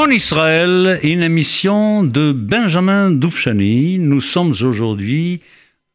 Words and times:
Mon 0.00 0.08
Israël, 0.08 0.98
une 1.02 1.22
émission 1.22 2.02
de 2.02 2.32
Benjamin 2.32 3.10
Doufchani. 3.10 3.98
Nous 3.98 4.22
sommes 4.22 4.54
aujourd'hui 4.62 5.40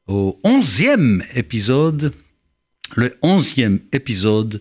au 0.08 0.40
onzième 0.44 1.24
épisode, 1.34 2.14
le 2.94 3.18
onzième 3.24 3.80
épisode 3.94 4.60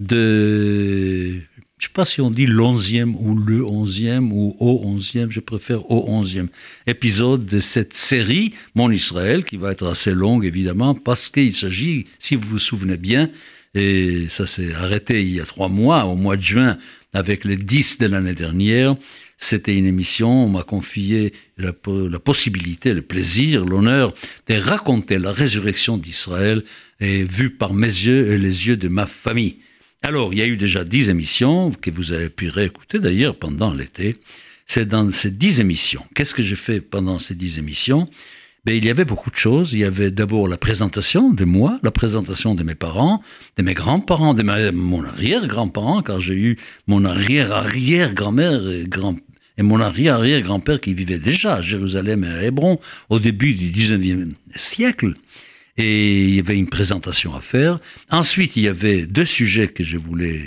de, 0.00 1.28
je 1.28 1.34
ne 1.34 1.82
sais 1.82 1.88
pas 1.92 2.06
si 2.06 2.22
on 2.22 2.30
dit 2.30 2.46
l'onzième 2.46 3.14
ou 3.16 3.36
le 3.36 3.62
onzième 3.66 4.32
ou 4.32 4.56
au 4.60 4.80
onzième, 4.86 5.30
je 5.30 5.40
préfère 5.40 5.90
au 5.90 6.08
onzième 6.08 6.48
épisode 6.86 7.44
de 7.44 7.58
cette 7.58 7.92
série 7.92 8.54
Mon 8.74 8.90
Israël, 8.90 9.44
qui 9.44 9.58
va 9.58 9.72
être 9.72 9.86
assez 9.86 10.12
longue 10.12 10.46
évidemment, 10.46 10.94
parce 10.94 11.28
qu'il 11.28 11.52
s'agit, 11.52 12.06
si 12.18 12.34
vous 12.34 12.48
vous 12.48 12.58
souvenez 12.58 12.96
bien, 12.96 13.28
et 13.74 14.24
ça 14.30 14.46
s'est 14.46 14.72
arrêté 14.72 15.20
il 15.20 15.34
y 15.34 15.40
a 15.40 15.44
trois 15.44 15.68
mois, 15.68 16.06
au 16.06 16.14
mois 16.14 16.38
de 16.38 16.42
juin, 16.42 16.78
avec 17.12 17.44
les 17.44 17.56
10 17.56 17.98
de 17.98 18.06
l'année 18.06 18.34
dernière. 18.34 18.96
C'était 19.38 19.76
une 19.76 19.86
émission, 19.86 20.44
on 20.44 20.48
m'a 20.48 20.62
confié 20.62 21.32
la, 21.58 21.72
possibilité, 21.72 22.94
le 22.94 23.02
plaisir, 23.02 23.64
l'honneur 23.64 24.14
de 24.46 24.54
raconter 24.54 25.18
la 25.18 25.32
résurrection 25.32 25.98
d'Israël 25.98 26.64
vue 27.00 27.50
par 27.50 27.74
mes 27.74 27.86
yeux 27.86 28.32
et 28.32 28.38
les 28.38 28.66
yeux 28.66 28.76
de 28.76 28.88
ma 28.88 29.06
famille. 29.06 29.58
Alors, 30.02 30.32
il 30.32 30.38
y 30.38 30.42
a 30.42 30.46
eu 30.46 30.56
déjà 30.56 30.84
10 30.84 31.10
émissions 31.10 31.70
que 31.70 31.90
vous 31.90 32.12
avez 32.12 32.28
pu 32.28 32.48
réécouter 32.48 32.98
d'ailleurs 32.98 33.36
pendant 33.36 33.74
l'été. 33.74 34.16
C'est 34.66 34.88
dans 34.88 35.10
ces 35.10 35.30
10 35.30 35.60
émissions. 35.60 36.04
Qu'est-ce 36.14 36.34
que 36.34 36.42
j'ai 36.42 36.56
fait 36.56 36.80
pendant 36.80 37.18
ces 37.18 37.34
10 37.34 37.58
émissions? 37.58 38.08
Il 38.74 38.84
y 38.84 38.90
avait 38.90 39.04
beaucoup 39.04 39.30
de 39.30 39.36
choses. 39.36 39.72
Il 39.74 39.80
y 39.80 39.84
avait 39.84 40.10
d'abord 40.10 40.48
la 40.48 40.56
présentation 40.56 41.32
de 41.32 41.44
moi, 41.44 41.78
la 41.82 41.90
présentation 41.90 42.54
de 42.54 42.64
mes 42.64 42.74
parents, 42.74 43.22
de 43.56 43.62
mes 43.62 43.74
grands-parents, 43.74 44.34
de 44.34 44.42
mon 44.72 45.04
arrière-grand-parent, 45.04 46.02
car 46.02 46.20
j'ai 46.20 46.34
eu 46.34 46.56
mon 46.86 47.04
arrière-arrière-grand-mère 47.04 48.68
et, 48.70 48.84
grand, 48.86 49.16
et 49.56 49.62
mon 49.62 49.80
arrière-arrière-grand-père 49.80 50.80
qui 50.80 50.94
vivait 50.94 51.18
déjà 51.18 51.54
à 51.54 51.62
Jérusalem 51.62 52.24
et 52.24 52.28
à 52.28 52.44
Hébron 52.44 52.80
au 53.08 53.20
début 53.20 53.54
du 53.54 53.70
19e 53.70 54.32
siècle. 54.56 55.14
Et 55.76 56.24
il 56.24 56.34
y 56.34 56.40
avait 56.40 56.56
une 56.56 56.68
présentation 56.68 57.34
à 57.34 57.40
faire. 57.40 57.78
Ensuite, 58.10 58.56
il 58.56 58.64
y 58.64 58.68
avait 58.68 59.06
deux 59.06 59.26
sujets 59.26 59.68
que 59.68 59.84
je 59.84 59.98
voulais 59.98 60.42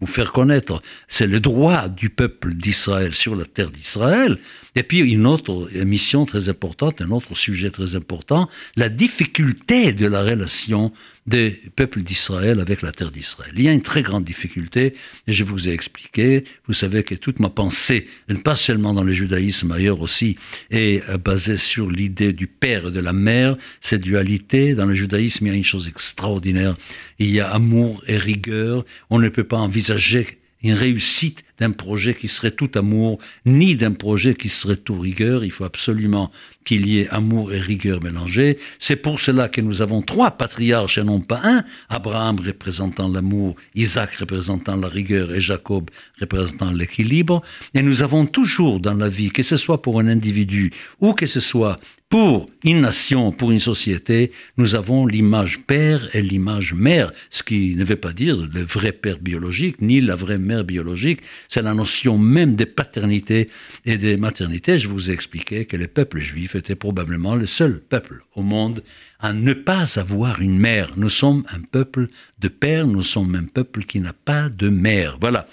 vous 0.00 0.06
faire 0.06 0.32
connaître, 0.32 0.82
c'est 1.08 1.26
le 1.26 1.40
droit 1.40 1.88
du 1.88 2.08
peuple 2.10 2.54
d'Israël 2.54 3.14
sur 3.14 3.36
la 3.36 3.44
terre 3.44 3.70
d'Israël. 3.70 4.38
Et 4.74 4.82
puis 4.82 4.98
une 4.98 5.26
autre 5.26 5.68
mission 5.84 6.26
très 6.26 6.48
importante, 6.48 7.02
un 7.02 7.10
autre 7.10 7.34
sujet 7.34 7.70
très 7.70 7.96
important, 7.96 8.48
la 8.76 8.88
difficulté 8.88 9.92
de 9.92 10.06
la 10.06 10.22
relation 10.22 10.92
des 11.30 11.50
peuples 11.76 12.02
d'Israël 12.02 12.58
avec 12.58 12.82
la 12.82 12.90
terre 12.90 13.12
d'Israël. 13.12 13.52
Il 13.56 13.62
y 13.62 13.68
a 13.68 13.72
une 13.72 13.82
très 13.82 14.02
grande 14.02 14.24
difficulté, 14.24 14.94
et 15.26 15.32
je 15.32 15.44
vous 15.44 15.68
ai 15.68 15.72
expliqué, 15.72 16.44
vous 16.66 16.74
savez 16.74 17.04
que 17.04 17.14
toute 17.14 17.38
ma 17.38 17.48
pensée, 17.48 18.08
pas 18.44 18.56
seulement 18.56 18.92
dans 18.92 19.04
le 19.04 19.12
judaïsme, 19.12 19.70
ailleurs 19.70 20.00
aussi, 20.00 20.36
est 20.70 21.08
basée 21.18 21.56
sur 21.56 21.88
l'idée 21.88 22.32
du 22.32 22.48
père 22.48 22.88
et 22.88 22.90
de 22.90 23.00
la 23.00 23.12
mère, 23.12 23.56
cette 23.80 24.02
dualité. 24.02 24.74
Dans 24.74 24.86
le 24.86 24.94
judaïsme, 24.94 25.46
il 25.46 25.50
y 25.50 25.52
a 25.52 25.56
une 25.56 25.64
chose 25.64 25.86
extraordinaire, 25.88 26.76
il 27.18 27.30
y 27.30 27.40
a 27.40 27.48
amour 27.48 28.02
et 28.08 28.16
rigueur, 28.16 28.84
on 29.08 29.20
ne 29.20 29.28
peut 29.28 29.44
pas 29.44 29.58
envisager 29.58 30.26
une 30.62 30.74
réussite 30.74 31.44
d'un 31.60 31.70
projet 31.70 32.14
qui 32.14 32.26
serait 32.26 32.50
tout 32.50 32.70
amour, 32.74 33.18
ni 33.46 33.76
d'un 33.76 33.92
projet 33.92 34.34
qui 34.34 34.48
serait 34.48 34.76
tout 34.76 34.98
rigueur. 34.98 35.44
Il 35.44 35.50
faut 35.50 35.64
absolument 35.64 36.30
qu'il 36.64 36.86
y 36.86 37.00
ait 37.00 37.08
amour 37.08 37.52
et 37.52 37.60
rigueur 37.60 38.02
mélangés. 38.02 38.58
C'est 38.78 38.96
pour 38.96 39.20
cela 39.20 39.48
que 39.48 39.60
nous 39.60 39.82
avons 39.82 40.02
trois 40.02 40.32
patriarches 40.32 40.98
et 40.98 41.04
non 41.04 41.20
pas 41.20 41.40
un. 41.44 41.64
Abraham 41.88 42.38
représentant 42.40 43.08
l'amour, 43.08 43.56
Isaac 43.74 44.14
représentant 44.16 44.76
la 44.76 44.88
rigueur 44.88 45.32
et 45.32 45.40
Jacob 45.40 45.90
représentant 46.20 46.72
l'équilibre. 46.72 47.42
Et 47.74 47.82
nous 47.82 48.02
avons 48.02 48.26
toujours 48.26 48.80
dans 48.80 48.94
la 48.94 49.08
vie, 49.08 49.30
que 49.30 49.42
ce 49.42 49.56
soit 49.56 49.82
pour 49.82 50.00
un 50.00 50.08
individu 50.08 50.72
ou 51.00 51.12
que 51.12 51.26
ce 51.26 51.40
soit 51.40 51.76
pour 52.10 52.50
une 52.64 52.80
nation, 52.80 53.30
pour 53.30 53.52
une 53.52 53.60
société, 53.60 54.32
nous 54.56 54.74
avons 54.74 55.06
l'image 55.06 55.60
père 55.60 56.14
et 56.14 56.20
l'image 56.20 56.74
mère, 56.74 57.12
ce 57.30 57.44
qui 57.44 57.76
ne 57.76 57.84
veut 57.84 57.94
pas 57.94 58.12
dire 58.12 58.36
le 58.52 58.62
vrai 58.62 58.90
père 58.90 59.20
biologique 59.20 59.80
ni 59.80 60.00
la 60.00 60.16
vraie 60.16 60.38
mère 60.38 60.64
biologique, 60.64 61.20
c'est 61.50 61.62
la 61.62 61.74
notion 61.74 62.16
même 62.16 62.54
de 62.54 62.64
paternité 62.64 63.50
et 63.84 63.98
de 63.98 64.14
maternité. 64.14 64.78
Je 64.78 64.86
vous 64.86 65.10
ai 65.10 65.12
expliqué 65.12 65.64
que 65.64 65.76
le 65.76 65.88
peuple 65.88 66.20
juif 66.20 66.54
était 66.54 66.76
probablement 66.76 67.34
le 67.34 67.44
seul 67.44 67.80
peuple 67.80 68.22
au 68.36 68.42
monde 68.42 68.84
à 69.18 69.32
ne 69.32 69.52
pas 69.52 69.98
avoir 69.98 70.40
une 70.40 70.58
mère. 70.58 70.92
Nous 70.96 71.08
sommes 71.08 71.44
un 71.52 71.60
peuple 71.60 72.06
de 72.38 72.46
père, 72.46 72.86
nous 72.86 73.02
sommes 73.02 73.34
un 73.34 73.42
peuple 73.42 73.82
qui 73.82 74.00
n'a 74.00 74.12
pas 74.12 74.48
de 74.48 74.68
mère. 74.68 75.18
Voilà. 75.20 75.48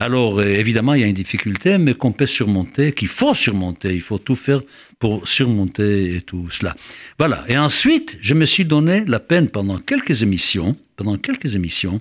Alors, 0.00 0.38
euh, 0.38 0.44
évidemment, 0.44 0.94
il 0.94 1.00
y 1.00 1.04
a 1.04 1.08
une 1.08 1.14
difficulté, 1.14 1.78
mais 1.78 1.94
qu'on 1.94 2.12
peut 2.12 2.26
surmonter, 2.26 2.92
qu'il 2.92 3.08
faut 3.08 3.34
surmonter. 3.34 3.94
Il 3.94 4.02
faut 4.02 4.18
tout 4.18 4.36
faire 4.36 4.60
pour 4.98 5.26
surmonter 5.26 6.20
tout 6.26 6.50
cela. 6.50 6.76
Voilà. 7.18 7.44
Et 7.48 7.56
ensuite, 7.56 8.18
je 8.20 8.34
me 8.34 8.44
suis 8.44 8.66
donné 8.66 9.02
la 9.06 9.18
peine 9.18 9.48
pendant 9.48 9.78
quelques 9.78 10.22
émissions, 10.22 10.76
pendant 10.96 11.16
quelques 11.16 11.56
émissions, 11.56 12.00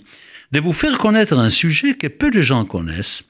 de 0.51 0.59
vous 0.59 0.73
faire 0.73 0.97
connaître 0.97 1.37
un 1.37 1.49
sujet 1.49 1.95
que 1.95 2.07
peu 2.07 2.31
de 2.31 2.41
gens 2.41 2.65
connaissent. 2.65 3.25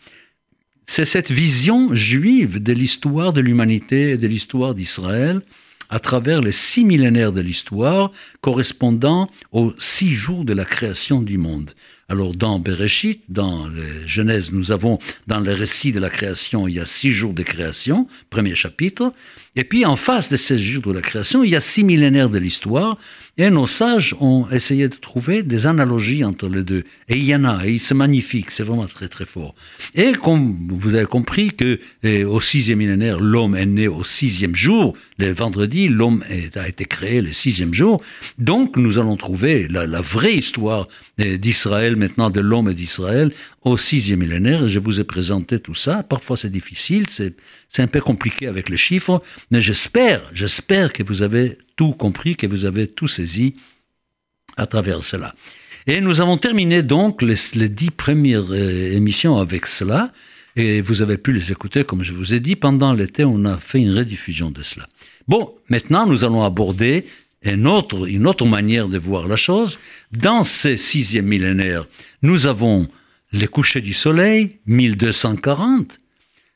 C'est 0.85 1.05
cette 1.05 1.31
vision 1.31 1.93
juive 1.93 2.61
de 2.61 2.73
l'histoire 2.73 3.33
de 3.33 3.41
l'humanité 3.41 4.11
et 4.11 4.17
de 4.17 4.27
l'histoire 4.27 4.73
d'Israël 4.73 5.41
à 5.89 5.99
travers 5.99 6.41
les 6.41 6.51
six 6.51 6.83
millénaires 6.83 7.31
de 7.31 7.41
l'histoire 7.41 8.11
correspondant 8.41 9.29
aux 9.51 9.73
six 9.77 10.13
jours 10.13 10.43
de 10.43 10.53
la 10.53 10.65
création 10.65 11.21
du 11.21 11.37
monde. 11.37 11.71
Alors 12.09 12.35
dans 12.35 12.59
Bereshit, 12.59 13.21
dans 13.29 13.67
les 13.67 14.07
Genèse, 14.07 14.53
nous 14.53 14.71
avons 14.71 14.97
dans 15.27 15.39
le 15.39 15.53
récit 15.53 15.91
de 15.91 15.99
la 15.99 16.09
création, 16.09 16.67
il 16.67 16.75
y 16.75 16.79
a 16.79 16.85
six 16.85 17.11
jours 17.11 17.33
de 17.33 17.43
création, 17.43 18.07
premier 18.29 18.55
chapitre, 18.55 19.13
et 19.57 19.63
puis 19.63 19.86
en 19.86 19.95
face 19.95 20.30
de 20.30 20.38
ces 20.38 20.59
jours 20.59 20.83
de 20.83 20.94
la 20.94 21.01
création, 21.01 21.44
il 21.44 21.50
y 21.50 21.56
a 21.56 21.59
six 21.59 21.83
millénaires 21.83 22.30
de 22.30 22.38
l'histoire, 22.38 22.98
et 23.39 23.50
nos 23.50 23.65
sages 23.65 24.15
ont 24.19 24.48
essayé 24.51 24.88
de 24.88 24.95
trouver 24.95 25.42
des 25.42 25.65
analogies 25.65 26.24
entre 26.24 26.48
les 26.48 26.63
deux. 26.63 26.83
Et 27.09 27.18
il 27.18 27.24
y 27.24 27.36
en 27.36 27.44
a, 27.44 27.65
et 27.65 27.80
c'est 27.80 27.95
magnifique, 27.95 28.51
c'est 28.51 28.63
vraiment 28.63 28.86
très 28.86 29.07
très 29.07 29.25
fort. 29.25 29.56
Et 29.95 30.12
comme 30.13 30.68
vous 30.69 30.94
avez 30.94 31.07
compris 31.07 31.51
que 31.51 31.80
eh, 32.04 32.24
au 32.24 32.39
sixième 32.39 32.80
millénaire, 32.80 33.19
l'homme 33.19 33.56
est 33.56 33.65
né 33.65 33.88
au 33.88 34.04
sixième 34.04 34.56
jour, 34.56 34.95
le 35.18 35.31
vendredi, 35.31 35.88
l'homme 35.88 36.24
a 36.56 36.68
été 36.68 36.86
créé 36.86 37.21
le 37.21 37.31
sixième 37.31 37.74
jour, 37.74 38.00
donc 38.38 38.77
nous 38.77 39.00
allons 39.00 39.18
trouver 39.18 39.68
la, 39.68 39.88
la 39.88 40.01
vraie 40.01 40.36
histoire 40.36 40.88
eh, 41.18 41.39
d'Israël, 41.39 41.95
maintenant 41.95 42.30
de 42.30 42.42
l'homme 42.42 42.69
et 42.69 42.75
d'Israël, 42.75 43.31
au 43.69 43.77
sixième 43.77 44.19
millénaire. 44.19 44.67
Je 44.67 44.79
vous 44.79 44.99
ai 44.99 45.03
présenté 45.03 45.59
tout 45.59 45.73
ça. 45.73 46.03
Parfois 46.03 46.37
c'est 46.37 46.49
difficile, 46.49 47.05
c'est 47.07 47.33
un 47.79 47.87
peu 47.87 48.01
compliqué 48.01 48.47
avec 48.47 48.69
les 48.69 48.77
chiffres, 48.77 49.21
mais 49.51 49.61
j'espère, 49.61 50.21
j'espère 50.33 50.93
que 50.93 51.03
vous 51.03 51.21
avez 51.21 51.57
tout 51.75 51.91
compris, 51.91 52.35
que 52.35 52.47
vous 52.47 52.65
avez 52.65 52.87
tout 52.87 53.07
saisi 53.07 53.55
à 54.57 54.65
travers 54.65 55.03
cela. 55.03 55.33
Et 55.85 56.01
nous 56.01 56.19
avons 56.19 56.37
terminé 56.37 56.83
donc 56.83 57.21
les, 57.21 57.69
dix 57.69 57.91
premières 57.91 58.51
euh, 58.51 58.93
émissions 58.93 59.37
avec 59.37 59.67
cela, 59.67 60.11
et 60.55 60.81
vous 60.81 61.01
avez 61.01 61.17
pu 61.17 61.31
les 61.31 61.51
écouter, 61.51 61.83
comme 61.83 62.03
je 62.03 62.11
vous 62.11 62.33
ai 62.33 62.39
dit, 62.39 62.55
pendant 62.55 62.91
l'été, 62.91 63.23
on 63.23 63.45
a 63.45 63.57
fait 63.57 63.79
une 63.79 63.95
rediffusion 63.95 64.51
de 64.51 64.63
cela. 64.63 64.87
Bon, 65.27 65.53
maintenant 65.69 66.05
nous 66.05 66.25
allons 66.25 66.43
aborder 66.43 67.05
une 67.43 67.67
autre, 67.67 68.07
une 68.07 68.27
autre 68.27 68.45
manière 68.45 68.89
de 68.89 68.97
voir 68.97 69.27
la 69.27 69.35
chose. 69.35 69.79
Dans 70.11 70.43
ce 70.43 70.75
sixième 70.75 71.25
millénaire, 71.25 71.85
nous 72.21 72.47
avons 72.47 72.87
les 73.31 73.47
couchers 73.47 73.81
du 73.81 73.94
soleil, 73.94 74.57
1240, 74.68 76.00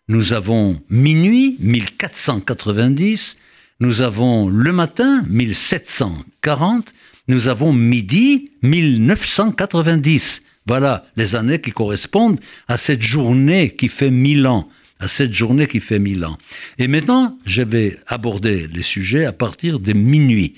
nous 0.07 0.33
avons 0.33 0.81
minuit, 0.89 1.57
1490, 1.59 3.37
nous 3.79 4.01
avons 4.01 4.47
le 4.47 4.71
matin, 4.71 5.23
1740, 5.29 6.93
nous 7.27 7.49
avons 7.49 7.73
midi, 7.73 8.51
1990. 8.61 10.43
Voilà 10.67 11.05
les 11.15 11.35
années 11.35 11.59
qui 11.61 11.71
correspondent 11.71 12.39
à 12.67 12.77
cette 12.77 13.01
journée 13.01 13.75
qui 13.75 13.87
fait 13.87 14.11
mille 14.11 14.45
ans, 14.47 14.69
à 14.99 15.07
cette 15.07 15.33
journée 15.33 15.67
qui 15.67 15.79
fait 15.79 15.99
mille 15.99 16.25
ans. 16.25 16.37
Et 16.77 16.87
maintenant, 16.87 17.37
je 17.45 17.63
vais 17.63 17.97
aborder 18.07 18.67
les 18.67 18.83
sujets 18.83 19.25
à 19.25 19.33
partir 19.33 19.79
de 19.79 19.93
minuit. 19.93 20.55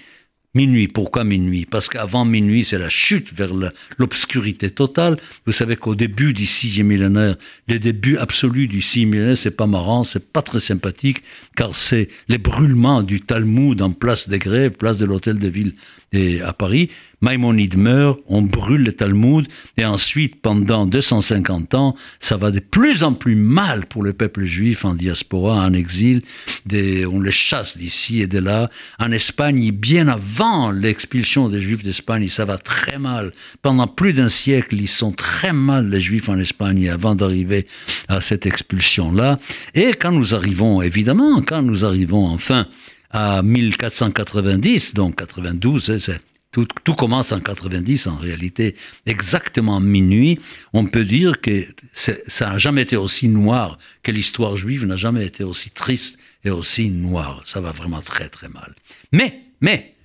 Minuit, 0.55 0.87
pourquoi 0.87 1.23
minuit? 1.23 1.65
Parce 1.65 1.89
qu'avant 1.89 2.25
minuit, 2.25 2.63
c'est 2.63 2.77
la 2.77 2.87
chute 2.87 3.33
vers 3.33 3.51
l'obscurité 3.97 4.69
totale. 4.69 5.17
Vous 5.47 5.51
savez 5.51 5.75
qu'au 5.75 5.95
début 5.95 6.31
du 6.31 6.45
sixième 6.45 6.87
millénaire, 6.87 7.37
le 7.67 7.79
début 7.79 8.17
absolu 8.17 8.67
du 8.67 8.79
sixième 8.79 9.09
millénaire, 9.09 9.35
c'est 9.35 9.57
pas 9.57 9.65
marrant, 9.65 10.03
c'est 10.03 10.31
pas 10.31 10.43
très 10.43 10.59
sympathique, 10.59 11.23
car 11.55 11.73
c'est 11.73 12.07
les 12.27 12.37
brûlements 12.37 13.01
du 13.01 13.21
Talmud 13.21 13.81
en 13.81 13.93
place 13.93 14.29
des 14.29 14.37
grèves, 14.37 14.73
place 14.73 14.99
de 14.99 15.07
l'hôtel 15.07 15.39
de 15.39 15.47
ville 15.47 15.73
à 16.43 16.53
Paris. 16.53 16.89
Maïmonide 17.23 17.77
meurt, 17.77 18.19
on 18.27 18.41
brûle 18.41 18.83
le 18.83 18.91
Talmud, 18.91 19.47
et 19.77 19.85
ensuite, 19.85 20.41
pendant 20.41 20.85
250 20.85 21.73
ans, 21.73 21.95
ça 22.19 22.35
va 22.35 22.51
de 22.51 22.59
plus 22.59 23.01
en 23.01 23.13
plus 23.13 23.37
mal 23.37 23.85
pour 23.85 24.03
le 24.03 24.11
peuple 24.11 24.43
juif 24.43 24.83
en 24.83 24.93
diaspora, 24.93 25.65
en 25.65 25.71
exil. 25.71 26.21
on 26.69 27.21
les 27.21 27.31
chasse 27.31 27.77
d'ici 27.77 28.21
et 28.21 28.27
de 28.27 28.39
là. 28.39 28.69
En 28.99 29.13
Espagne, 29.13 29.71
bien 29.71 30.09
avant 30.09 30.69
l'expulsion 30.69 31.47
des 31.47 31.61
juifs 31.61 31.81
d'Espagne, 31.81 32.27
ça 32.27 32.43
va 32.43 32.57
très 32.57 32.99
mal. 32.99 33.31
Pendant 33.61 33.87
plus 33.87 34.11
d'un 34.11 34.27
siècle, 34.27 34.75
ils 34.77 34.89
sont 34.89 35.13
très 35.13 35.53
mal, 35.53 35.89
les 35.89 36.01
juifs 36.01 36.27
en 36.27 36.37
Espagne, 36.37 36.89
avant 36.89 37.15
d'arriver 37.15 37.67
à 38.09 38.19
cette 38.19 38.45
expulsion-là. 38.45 39.39
Et 39.75 39.93
quand 39.93 40.11
nous 40.11 40.35
arrivons, 40.35 40.81
évidemment, 40.81 41.41
quand 41.41 41.61
nous 41.61 41.85
arrivons 41.85 42.27
enfin 42.27 42.67
à 43.11 43.41
1490, 43.41 44.93
donc 44.93 45.15
92, 45.15 45.99
c'est 45.99 46.19
tout, 46.53 46.93
commence 46.93 47.31
en 47.31 47.39
90 47.39 48.07
en 48.07 48.15
réalité, 48.15 48.75
exactement 49.05 49.79
minuit. 49.79 50.39
On 50.71 50.85
peut 50.85 51.03
dire 51.03 51.41
que 51.41 51.65
ça 51.91 52.51
n'a 52.51 52.57
jamais 52.57 52.83
été 52.83 52.95
aussi 52.95 53.27
noir, 53.27 53.79
que 54.03 54.11
l'histoire 54.11 54.55
juive 54.55 54.85
n'a 54.85 54.95
jamais 54.95 55.25
été 55.25 55.43
aussi 55.43 55.71
triste 55.71 56.19
et 56.45 56.51
aussi 56.51 56.89
noire. 56.89 57.41
Ça 57.43 57.59
va 57.59 57.71
vraiment 57.71 58.01
très 58.01 58.29
très 58.29 58.49
mal. 58.49 58.75
Mais, 59.11 59.41
mais, 59.61 59.95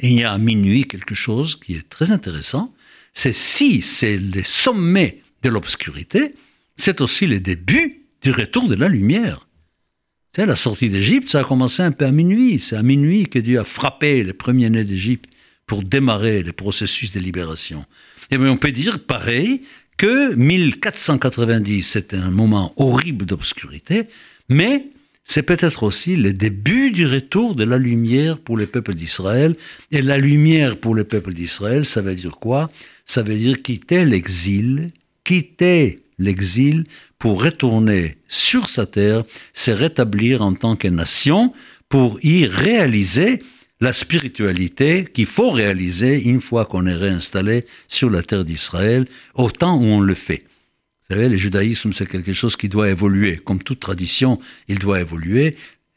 il 0.00 0.14
y 0.14 0.24
a 0.24 0.32
à 0.32 0.38
minuit 0.38 0.86
quelque 0.86 1.14
chose 1.14 1.56
qui 1.56 1.74
est 1.74 1.88
très 1.88 2.10
intéressant, 2.10 2.74
c'est 3.12 3.32
si 3.32 3.80
c'est 3.80 4.18
le 4.18 4.42
sommet 4.42 5.22
de 5.42 5.50
l'obscurité, 5.50 6.34
c'est 6.76 7.00
aussi 7.00 7.26
le 7.28 7.38
début 7.38 8.02
du 8.22 8.32
retour 8.32 8.66
de 8.66 8.74
la 8.74 8.88
lumière. 8.88 9.46
C'est 10.34 10.46
la 10.46 10.56
sortie 10.56 10.88
d'Égypte, 10.88 11.28
ça 11.28 11.40
a 11.40 11.44
commencé 11.44 11.80
un 11.80 11.92
peu 11.92 12.06
à 12.06 12.10
minuit. 12.10 12.58
C'est 12.58 12.74
à 12.74 12.82
minuit 12.82 13.28
que 13.28 13.38
Dieu 13.38 13.60
a 13.60 13.64
frappé 13.64 14.24
les 14.24 14.32
premiers-nés 14.32 14.82
d'Égypte 14.82 15.30
pour 15.66 15.82
démarrer 15.82 16.42
le 16.42 16.52
processus 16.52 17.12
de 17.12 17.20
libération. 17.20 17.84
Et 18.30 18.38
bien 18.38 18.50
on 18.50 18.56
peut 18.56 18.72
dire 18.72 18.98
pareil 18.98 19.62
que 19.96 20.34
1490, 20.34 21.82
c'était 21.82 22.16
un 22.16 22.30
moment 22.30 22.72
horrible 22.76 23.26
d'obscurité, 23.26 24.04
mais 24.48 24.86
c'est 25.24 25.42
peut-être 25.42 25.84
aussi 25.84 26.16
le 26.16 26.32
début 26.32 26.90
du 26.90 27.06
retour 27.06 27.54
de 27.54 27.64
la 27.64 27.78
lumière 27.78 28.38
pour 28.38 28.58
le 28.58 28.66
peuple 28.66 28.94
d'Israël. 28.94 29.56
Et 29.90 30.02
la 30.02 30.18
lumière 30.18 30.76
pour 30.76 30.94
le 30.94 31.04
peuple 31.04 31.32
d'Israël, 31.32 31.86
ça 31.86 32.02
veut 32.02 32.14
dire 32.14 32.36
quoi? 32.38 32.70
Ça 33.06 33.22
veut 33.22 33.36
dire 33.36 33.62
quitter 33.62 34.04
l'exil, 34.04 34.90
quitter 35.24 35.96
l'exil 36.18 36.84
pour 37.18 37.42
retourner 37.42 38.18
sur 38.28 38.68
sa 38.68 38.84
terre, 38.84 39.24
se 39.54 39.70
rétablir 39.70 40.42
en 40.42 40.52
tant 40.52 40.76
que 40.76 40.88
nation, 40.88 41.54
pour 41.88 42.18
y 42.22 42.46
réaliser 42.46 43.40
la 43.80 43.92
spiritualité 43.92 45.04
qu'il 45.12 45.26
faut 45.26 45.50
réaliser 45.50 46.22
une 46.22 46.40
fois 46.40 46.64
qu'on 46.64 46.86
est 46.86 46.94
réinstallé 46.94 47.64
sur 47.88 48.10
la 48.10 48.22
terre 48.22 48.44
d'Israël, 48.44 49.06
au 49.34 49.50
temps 49.50 49.76
où 49.76 49.84
on 49.84 50.00
le 50.00 50.14
fait. 50.14 50.44
Vous 51.08 51.16
savez, 51.16 51.28
le 51.28 51.36
judaïsme, 51.36 51.92
c'est 51.92 52.06
quelque 52.06 52.32
chose 52.32 52.56
qui 52.56 52.68
doit 52.68 52.88
évoluer. 52.88 53.36
Comme 53.36 53.62
toute 53.62 53.80
tradition, 53.80 54.40
il 54.68 54.78
doit 54.78 55.00
évoluer. 55.00 55.56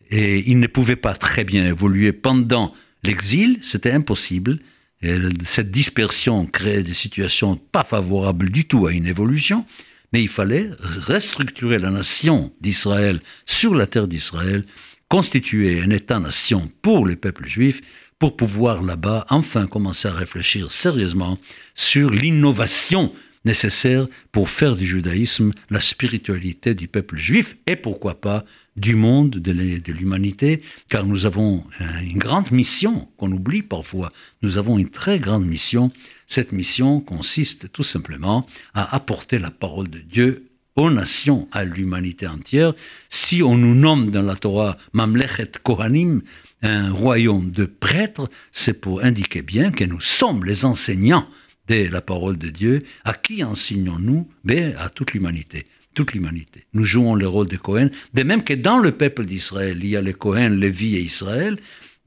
Et 0.10 0.50
il 0.50 0.60
ne 0.60 0.68
pouvait 0.68 0.98
pas 0.98 1.14
très 1.14 1.44
bien 1.44 1.66
évoluer 1.66 2.12
pendant 2.12 2.74
l'exil, 3.04 3.60
c'était 3.62 3.92
impossible. 3.92 4.60
Et 5.02 5.18
cette 5.46 5.72
dispersion 5.72 6.46
créait 6.46 6.84
des 6.84 6.94
situations 6.94 7.56
pas 7.56 7.84
favorables 7.84 8.50
du 8.50 8.66
tout 8.66 8.88
à 8.88 8.92
une 8.92 9.06
évolution. 9.06 9.66
Mais 10.12 10.22
il 10.22 10.30
fallait 10.30 10.72
restructurer 10.80 11.80
la 11.80 11.92
nation 11.92 12.52
d'Israël 12.62 13.22
sur 13.46 13.76
la 13.76 13.88
terre 13.88 14.08
d'Israël 14.08 14.66
constituer 15.10 15.82
un 15.82 15.90
État-nation 15.90 16.72
pour 16.82 17.06
les 17.06 17.16
peuples 17.16 17.48
juifs 17.48 17.82
pour 18.20 18.36
pouvoir 18.36 18.82
là-bas 18.82 19.26
enfin 19.30 19.68
commencer 19.68 20.08
à 20.08 20.14
réfléchir 20.14 20.72
sérieusement 20.72 21.38
sur 21.76 22.10
l'innovation 22.10 23.14
nécessaire 23.46 24.08
pour 24.32 24.50
faire 24.50 24.76
du 24.76 24.86
judaïsme 24.86 25.54
la 25.70 25.80
spiritualité 25.80 26.74
du 26.74 26.88
peuple 26.88 27.18
juif 27.18 27.56
et 27.66 27.76
pourquoi 27.76 28.20
pas 28.20 28.44
du 28.76 28.94
monde, 28.94 29.32
de 29.32 29.92
l'humanité, 29.92 30.62
car 30.90 31.04
nous 31.06 31.26
avons 31.26 31.64
une 32.04 32.20
grande 32.20 32.52
mission 32.52 33.08
qu'on 33.18 33.32
oublie 33.32 33.64
parfois. 33.64 34.12
Nous 34.44 34.58
avons 34.60 34.78
une 34.78 34.90
très 34.90 35.20
grande 35.20 35.46
mission. 35.46 35.92
Cette 36.28 36.52
mission 36.52 37.00
consiste 37.00 37.72
tout 37.72 37.84
simplement 37.84 38.46
à 38.76 38.96
apporter 38.96 39.40
la 39.40 39.50
parole 39.50 39.90
de 39.90 40.00
Dieu 40.00 40.47
aux 40.78 40.92
nations, 40.92 41.48
à 41.52 41.66
l'humanité 41.66 42.28
entière. 42.28 42.74
Si 43.10 43.44
on 43.44 43.58
nous 43.58 43.76
nomme 43.76 44.12
dans 44.12 44.22
la 44.22 44.36
Torah 44.36 44.78
Mamlechet 44.94 45.52
Kohanim, 45.64 46.22
un 46.62 46.92
royaume 46.92 47.52
de 47.52 47.66
prêtres, 47.66 48.30
c'est 48.52 48.80
pour 48.80 49.04
indiquer 49.04 49.42
bien 49.42 49.72
que 49.72 49.84
nous 49.84 50.00
sommes 50.00 50.46
les 50.46 50.66
enseignants 50.66 51.28
de 51.68 51.88
la 51.90 52.02
parole 52.02 52.38
de 52.38 52.50
Dieu. 52.50 52.84
À 53.04 53.14
qui 53.14 53.44
enseignons-nous 53.44 54.30
À 54.78 54.90
toute 54.90 55.14
l'humanité. 55.14 55.66
Toute 55.94 56.14
l'humanité. 56.14 56.66
Nous 56.74 56.84
jouons 56.84 57.16
le 57.16 57.28
rôle 57.28 57.48
de 57.48 57.58
Cohen, 57.58 57.90
de 58.14 58.24
même 58.24 58.44
que 58.44 58.54
dans 58.54 58.78
le 58.78 58.92
peuple 58.92 59.26
d'Israël, 59.26 59.80
il 59.82 59.90
y 59.90 59.96
a 59.96 60.02
les 60.02 60.14
Cohen, 60.14 60.50
Lévi 60.50 60.96
et 60.96 61.02
Israël. 61.02 61.58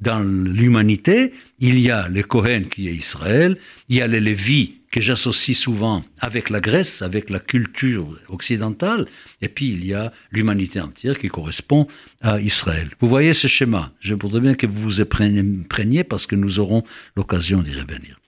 Dans 0.00 0.20
l'humanité, 0.20 1.32
il 1.58 1.78
y 1.78 1.90
a 1.90 2.08
le 2.08 2.22
Cohen 2.22 2.64
qui 2.70 2.88
est 2.88 2.94
Israël, 2.94 3.56
il 3.88 3.96
y 3.96 4.02
a 4.02 4.06
les 4.06 4.20
Lévi 4.20 4.76
que 4.90 5.00
j'associe 5.00 5.56
souvent 5.56 6.02
avec 6.18 6.50
la 6.50 6.60
Grèce, 6.60 7.02
avec 7.02 7.30
la 7.30 7.38
culture 7.38 8.18
occidentale, 8.28 9.06
et 9.40 9.48
puis 9.48 9.68
il 9.68 9.84
y 9.86 9.94
a 9.94 10.12
l'humanité 10.32 10.80
entière 10.80 11.18
qui 11.18 11.28
correspond 11.28 11.86
à 12.20 12.40
Israël. 12.40 12.90
Vous 12.98 13.08
voyez 13.08 13.32
ce 13.32 13.46
schéma. 13.46 13.92
Je 14.00 14.14
voudrais 14.14 14.40
bien 14.40 14.54
que 14.54 14.66
vous 14.66 14.88
vous 14.88 15.04
preniez 15.04 16.04
parce 16.04 16.26
que 16.26 16.34
nous 16.34 16.58
aurons 16.58 16.82
l'occasion 17.14 17.62
d'y 17.62 17.74
revenir. 17.74 18.18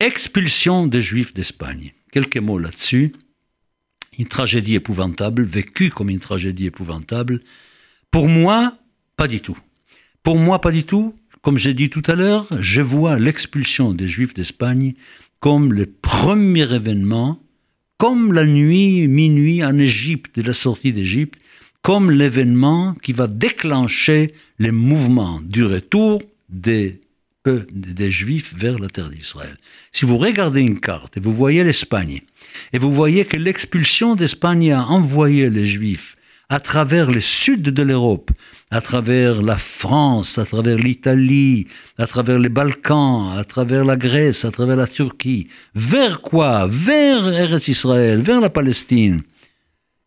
Expulsion 0.00 0.86
des 0.86 1.02
Juifs 1.02 1.34
d'Espagne. 1.34 1.92
Quelques 2.12 2.38
mots 2.38 2.58
là-dessus. 2.58 3.12
Une 4.18 4.28
tragédie 4.28 4.76
épouvantable, 4.76 5.42
vécue 5.42 5.90
comme 5.90 6.10
une 6.10 6.20
tragédie 6.20 6.66
épouvantable. 6.66 7.40
Pour 8.10 8.28
moi, 8.28 8.78
pas 9.16 9.28
du 9.28 9.40
tout. 9.40 9.56
Pour 10.28 10.36
moi, 10.36 10.60
pas 10.60 10.72
du 10.72 10.84
tout. 10.84 11.14
Comme 11.40 11.56
j'ai 11.56 11.72
dit 11.72 11.88
tout 11.88 12.02
à 12.06 12.14
l'heure, 12.14 12.48
je 12.60 12.82
vois 12.82 13.18
l'expulsion 13.18 13.94
des 13.94 14.06
Juifs 14.06 14.34
d'Espagne 14.34 14.92
comme 15.40 15.72
le 15.72 15.86
premier 15.86 16.70
événement, 16.70 17.40
comme 17.96 18.34
la 18.34 18.44
nuit, 18.44 19.08
minuit 19.08 19.64
en 19.64 19.78
Égypte, 19.78 20.38
de 20.38 20.46
la 20.46 20.52
sortie 20.52 20.92
d'Égypte, 20.92 21.40
comme 21.80 22.10
l'événement 22.10 22.94
qui 23.00 23.14
va 23.14 23.26
déclencher 23.26 24.26
les 24.58 24.70
mouvements 24.70 25.40
du 25.42 25.64
retour 25.64 26.20
des, 26.50 27.00
des 27.72 28.10
Juifs 28.10 28.52
vers 28.54 28.78
la 28.78 28.88
terre 28.88 29.08
d'Israël. 29.08 29.56
Si 29.92 30.04
vous 30.04 30.18
regardez 30.18 30.60
une 30.60 30.78
carte 30.78 31.16
et 31.16 31.20
vous 31.20 31.32
voyez 31.32 31.64
l'Espagne, 31.64 32.20
et 32.74 32.78
vous 32.78 32.92
voyez 32.92 33.24
que 33.24 33.38
l'expulsion 33.38 34.14
d'Espagne 34.14 34.72
a 34.72 34.88
envoyé 34.88 35.48
les 35.48 35.64
Juifs 35.64 36.17
à 36.50 36.60
travers 36.60 37.10
le 37.10 37.20
sud 37.20 37.62
de 37.62 37.82
l'Europe, 37.82 38.30
à 38.70 38.80
travers 38.80 39.42
la 39.42 39.58
France, 39.58 40.38
à 40.38 40.44
travers 40.46 40.76
l'Italie, 40.76 41.66
à 41.98 42.06
travers 42.06 42.38
les 42.38 42.48
Balkans, 42.48 43.36
à 43.36 43.44
travers 43.44 43.84
la 43.84 43.96
Grèce, 43.96 44.44
à 44.44 44.50
travers 44.50 44.76
la 44.76 44.86
Turquie. 44.86 45.48
Vers 45.74 46.22
quoi? 46.22 46.66
Vers 46.66 47.28
Eretz 47.28 47.68
Israël, 47.68 48.22
vers 48.22 48.40
la 48.40 48.50
Palestine. 48.50 49.22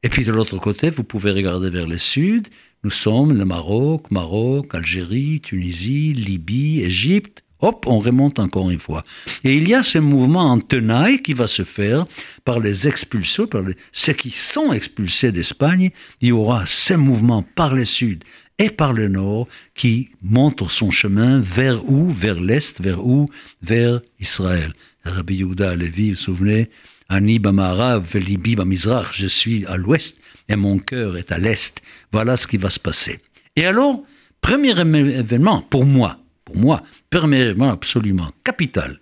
Et 0.01 0.09
puis 0.09 0.25
de 0.25 0.31
l'autre 0.31 0.57
côté, 0.57 0.89
vous 0.89 1.03
pouvez 1.03 1.31
regarder 1.31 1.69
vers 1.69 1.87
le 1.87 1.99
sud. 1.99 2.47
Nous 2.83 2.89
sommes 2.89 3.37
le 3.37 3.45
Maroc, 3.45 4.09
Maroc, 4.09 4.73
Algérie, 4.73 5.41
Tunisie, 5.41 6.13
Libye, 6.13 6.81
Égypte, 6.81 7.43
hop, 7.61 7.85
on 7.87 7.99
remonte 7.99 8.39
encore 8.39 8.69
une 8.71 8.79
fois. 8.79 9.03
Et 9.43 9.55
il 9.55 9.67
y 9.67 9.73
a 9.73 9.83
ce 9.83 9.97
mouvement 9.97 10.51
en 10.51 10.59
tenaille 10.59 11.21
qui 11.21 11.33
va 11.33 11.47
se 11.47 11.63
faire 11.63 12.05
par 12.45 12.59
les 12.59 12.87
expulsés, 12.87 13.47
par 13.47 13.63
ceux 13.91 14.13
qui 14.13 14.31
sont 14.31 14.73
expulsés 14.73 15.31
d'Espagne. 15.31 15.91
Il 16.21 16.29
y 16.29 16.31
aura 16.31 16.65
ce 16.65 16.93
mouvement 16.93 17.43
par 17.43 17.73
le 17.73 17.85
sud 17.85 18.23
et 18.57 18.69
par 18.69 18.93
le 18.93 19.07
nord 19.07 19.47
qui 19.73 20.09
montre 20.21 20.71
son 20.71 20.91
chemin 20.91 21.39
vers 21.39 21.89
où? 21.89 22.11
Vers 22.11 22.39
l'est, 22.39 22.79
vers 22.81 23.05
où? 23.05 23.27
Vers 23.61 24.01
Israël. 24.19 24.73
Rabbi 25.03 25.37
Yehuda 25.37 25.75
Levi, 25.75 26.09
vous 26.09 26.15
vous 26.15 26.21
souvenez? 26.21 26.69
Ani 27.09 27.39
Bamarav, 27.39 28.15
Libi 28.15 28.55
Bamizrach, 28.55 29.13
je 29.13 29.27
suis 29.27 29.65
à 29.65 29.75
l'ouest 29.75 30.17
et 30.47 30.55
mon 30.55 30.77
cœur 30.77 31.17
est 31.17 31.31
à 31.31 31.39
l'est. 31.39 31.81
Voilà 32.11 32.37
ce 32.37 32.47
qui 32.47 32.57
va 32.57 32.69
se 32.69 32.79
passer. 32.79 33.19
Et 33.55 33.65
alors, 33.65 34.03
premier 34.39 34.79
événement 34.79 35.61
pour 35.61 35.85
moi, 35.85 36.20
pour 36.51 36.61
moi, 36.61 36.83
premièrement 37.09 37.71
absolument 37.71 38.31
capital, 38.43 38.99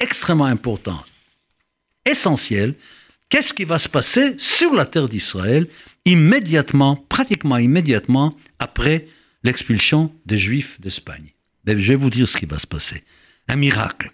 extrêmement 0.00 0.46
important, 0.46 1.04
essentiel, 2.04 2.74
qu'est-ce 3.28 3.52
qui 3.52 3.64
va 3.64 3.78
se 3.78 3.88
passer 3.88 4.34
sur 4.38 4.72
la 4.72 4.86
terre 4.86 5.08
d'Israël 5.08 5.68
immédiatement, 6.04 6.96
pratiquement 7.08 7.58
immédiatement 7.58 8.36
après 8.58 9.06
l'expulsion 9.42 10.12
des 10.24 10.38
Juifs 10.38 10.80
d'Espagne. 10.80 11.32
Mais 11.66 11.78
je 11.78 11.88
vais 11.88 11.96
vous 11.96 12.10
dire 12.10 12.28
ce 12.28 12.36
qui 12.36 12.46
va 12.46 12.58
se 12.58 12.66
passer. 12.66 13.02
Un 13.48 13.56
miracle. 13.56 14.12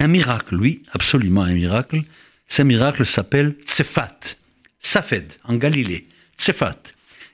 Un 0.00 0.08
miracle, 0.08 0.54
oui, 0.56 0.82
absolument 0.92 1.42
un 1.42 1.54
miracle. 1.54 2.02
Ce 2.46 2.62
miracle 2.62 3.04
s'appelle 3.06 3.56
Tsefat, 3.64 4.36
Safed, 4.78 5.34
en 5.44 5.56
Galilée. 5.56 6.06
Tsefat. 6.36 6.82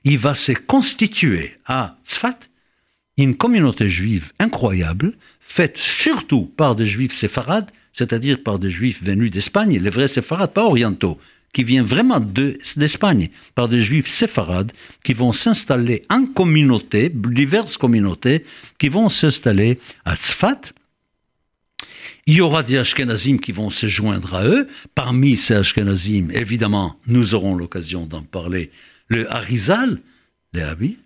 Il 0.04 0.18
va 0.18 0.34
se 0.34 0.52
constituer 0.52 1.56
à 1.66 1.98
Tzfat 2.04 2.38
une 3.16 3.36
communauté 3.36 3.88
juive 3.88 4.32
incroyable, 4.38 5.14
faite 5.40 5.76
surtout 5.76 6.46
par 6.56 6.74
des 6.74 6.86
juifs 6.86 7.14
séfarades, 7.14 7.70
c'est-à-dire 7.92 8.42
par 8.42 8.58
des 8.58 8.70
juifs 8.70 9.02
venus 9.02 9.30
d'Espagne, 9.30 9.78
les 9.78 9.90
vrais 9.90 10.08
séfarades, 10.08 10.52
pas 10.52 10.64
orientaux, 10.64 11.18
qui 11.52 11.62
viennent 11.62 11.84
vraiment 11.84 12.18
d'Espagne, 12.20 13.30
par 13.54 13.68
des 13.68 13.80
juifs 13.80 14.08
séfarades, 14.08 14.72
qui 15.04 15.14
vont 15.14 15.32
s'installer 15.32 16.02
en 16.10 16.26
communauté, 16.26 17.10
diverses 17.14 17.76
communautés, 17.76 18.44
qui 18.78 18.88
vont 18.88 19.08
s'installer 19.08 19.78
à 20.04 20.16
Tzfat. 20.16 20.72
Il 22.26 22.34
y 22.34 22.40
aura 22.40 22.64
des 22.64 22.78
Ashkenazim 22.78 23.38
qui 23.38 23.52
vont 23.52 23.70
se 23.70 23.86
joindre 23.86 24.34
à 24.34 24.44
eux. 24.44 24.66
Parmi 24.94 25.36
ces 25.36 25.54
Ashkenazim, 25.54 26.30
évidemment, 26.32 26.98
nous 27.06 27.34
aurons 27.34 27.54
l'occasion 27.54 28.06
d'en 28.06 28.22
parler, 28.22 28.70
le 29.08 29.32
Harizal, 29.32 30.00
les 30.54 30.62
Habits, 30.62 30.98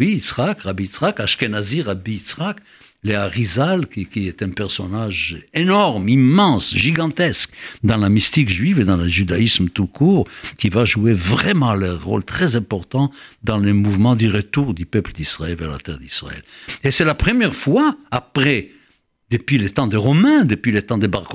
oui, 0.00 0.12
Yitzhak, 0.14 0.62
Rabbi 0.62 0.84
Yitzhak, 0.84 1.20
Ashkenazi, 1.20 1.82
Rabbi 1.82 2.12
Yitzhak, 2.12 2.56
les 3.02 3.14
Harizal, 3.14 3.86
qui, 3.86 4.28
est 4.28 4.42
un 4.42 4.50
personnage 4.50 5.38
énorme, 5.54 6.08
immense, 6.08 6.74
gigantesque 6.74 7.50
dans 7.82 7.96
la 7.96 8.08
mystique 8.08 8.48
juive 8.48 8.80
et 8.80 8.84
dans 8.84 8.96
le 8.96 9.08
judaïsme 9.08 9.68
tout 9.68 9.86
court, 9.86 10.26
qui 10.58 10.68
va 10.68 10.84
jouer 10.84 11.12
vraiment 11.12 11.70
un 11.70 11.96
rôle 11.96 12.24
très 12.24 12.56
important 12.56 13.10
dans 13.42 13.58
le 13.58 13.72
mouvement 13.72 14.16
du 14.16 14.30
retour 14.30 14.74
du 14.74 14.86
peuple 14.86 15.12
d'Israël 15.12 15.56
vers 15.56 15.70
la 15.70 15.78
terre 15.78 15.98
d'Israël. 15.98 16.42
Et 16.82 16.90
c'est 16.90 17.04
la 17.04 17.14
première 17.14 17.54
fois, 17.54 17.96
après, 18.10 18.70
depuis 19.30 19.58
les 19.58 19.70
temps 19.70 19.86
des 19.86 19.96
Romains, 19.96 20.44
depuis 20.44 20.72
les 20.72 20.82
temps 20.82 20.98
des 20.98 21.08
Bar 21.08 21.28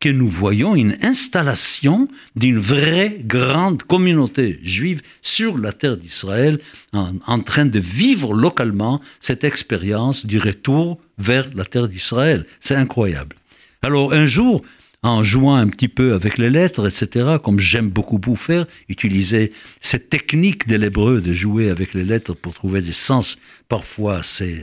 que 0.00 0.08
nous 0.08 0.28
voyons 0.28 0.74
une 0.74 0.96
installation 1.02 2.08
d'une 2.34 2.58
vraie 2.58 3.20
grande 3.22 3.82
communauté 3.82 4.58
juive 4.62 5.02
sur 5.20 5.58
la 5.58 5.74
terre 5.74 5.98
d'Israël, 5.98 6.58
en, 6.92 7.40
train 7.40 7.66
de 7.66 7.78
vivre 7.78 8.32
localement 8.32 9.00
cette 9.20 9.44
expérience 9.44 10.24
du 10.24 10.38
retour 10.38 10.98
vers 11.18 11.50
la 11.54 11.66
terre 11.66 11.86
d'Israël. 11.86 12.46
C'est 12.60 12.74
incroyable. 12.74 13.36
Alors 13.82 14.14
un 14.14 14.24
jour, 14.24 14.62
en 15.02 15.22
jouant 15.22 15.56
un 15.56 15.68
petit 15.68 15.88
peu 15.88 16.14
avec 16.14 16.38
les 16.38 16.50
lettres, 16.50 16.86
etc., 16.86 17.36
comme 17.42 17.58
j'aime 17.58 17.90
beaucoup 17.90 18.18
vous 18.24 18.36
faire, 18.36 18.66
utiliser 18.88 19.52
cette 19.82 20.08
technique 20.08 20.66
de 20.66 20.76
l'hébreu 20.76 21.20
de 21.20 21.34
jouer 21.34 21.68
avec 21.68 21.92
les 21.92 22.04
lettres 22.04 22.34
pour 22.34 22.54
trouver 22.54 22.80
des 22.80 22.92
sens 22.92 23.38
parfois 23.68 24.22
c'est 24.22 24.62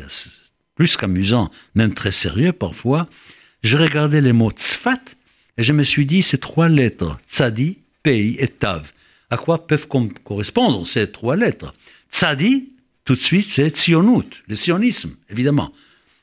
plus 0.76 0.98
qu'amusant, 0.98 1.52
même 1.76 1.94
très 1.94 2.12
sérieux 2.12 2.54
parfois, 2.54 3.08
je 3.64 3.78
regardais 3.78 4.22
les 4.22 4.34
mots 4.34 4.52
tzfat 4.52 5.17
et 5.58 5.64
je 5.64 5.74
me 5.74 5.84
suis 5.84 6.06
dit, 6.06 6.22
ces 6.22 6.38
trois 6.38 6.70
lettres, 6.70 7.18
Tzadi, 7.28 7.78
Pei 8.04 8.38
et 8.40 8.48
Tav, 8.48 8.92
à 9.30 9.38
quoi 9.38 9.68
peuvent 9.68 9.88
correspondre 10.24 10.86
ces 10.86 11.12
trois 11.12 11.36
lettres? 11.36 11.74
Tzadi, 12.12 12.70
tout 13.06 13.16
de 13.16 13.20
suite, 13.20 13.48
c'est 13.48 13.70
Tzionut, 13.70 14.44
le 14.48 14.56
sionisme, 14.56 15.16
évidemment. 15.30 15.72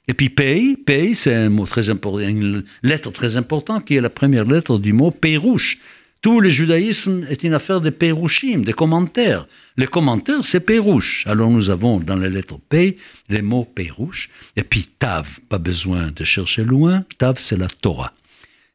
Et 0.07 0.15
puis 0.15 0.29
Pei, 0.29 0.77
Pei, 0.77 1.15
c'est 1.15 1.35
un 1.35 1.49
mot 1.49 1.67
très 1.67 1.91
important, 1.91 2.19
une 2.19 2.65
lettre 2.83 3.11
très 3.11 3.37
importante 3.37 3.85
qui 3.85 3.97
est 3.97 4.01
la 4.01 4.11
première 4.11 4.45
lettre 4.45 4.79
du 4.79 4.93
mot 4.93 5.11
Peirouche. 5.11 5.79
Tout 6.21 6.41
le 6.41 6.49
judaïsme 6.49 7.27
est 7.29 7.43
une 7.43 7.53
affaire 7.53 7.81
de 7.81 7.91
Peirouchim, 7.91 8.63
des 8.63 8.73
commentaires. 8.73 9.47
Les 9.77 9.87
commentaires, 9.87 10.43
c'est 10.43 10.61
Peirouche. 10.61 11.27
Alors 11.27 11.51
nous 11.51 11.69
avons 11.69 12.01
dans 12.01 12.17
les 12.17 12.31
lettres 12.31 12.59
Pei 12.69 12.97
les 13.29 13.43
mots 13.43 13.65
Peirouche. 13.65 14.31
Et 14.57 14.63
puis 14.63 14.89
Tav, 14.99 15.41
pas 15.49 15.59
besoin 15.59 16.13
de 16.13 16.25
chercher 16.25 16.65
loin. 16.65 17.05
Tav, 17.19 17.37
c'est 17.39 17.59
la 17.59 17.67
Torah 17.67 18.13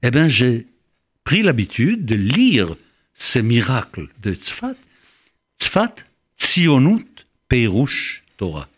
eh 0.03 0.11
bien, 0.11 0.27
j'ai 0.27 0.67
pris 1.23 1.41
l'habitude 1.41 2.05
de 2.05 2.15
lire 2.15 2.75
ces 3.13 3.41
miracles 3.41 4.07
de 4.21 4.33
Tzfat. 4.33 4.75
Tzfat, 5.59 5.95
Tzionut, 6.37 7.25
Peirouche, 7.47 8.23
Torah. 8.37 8.69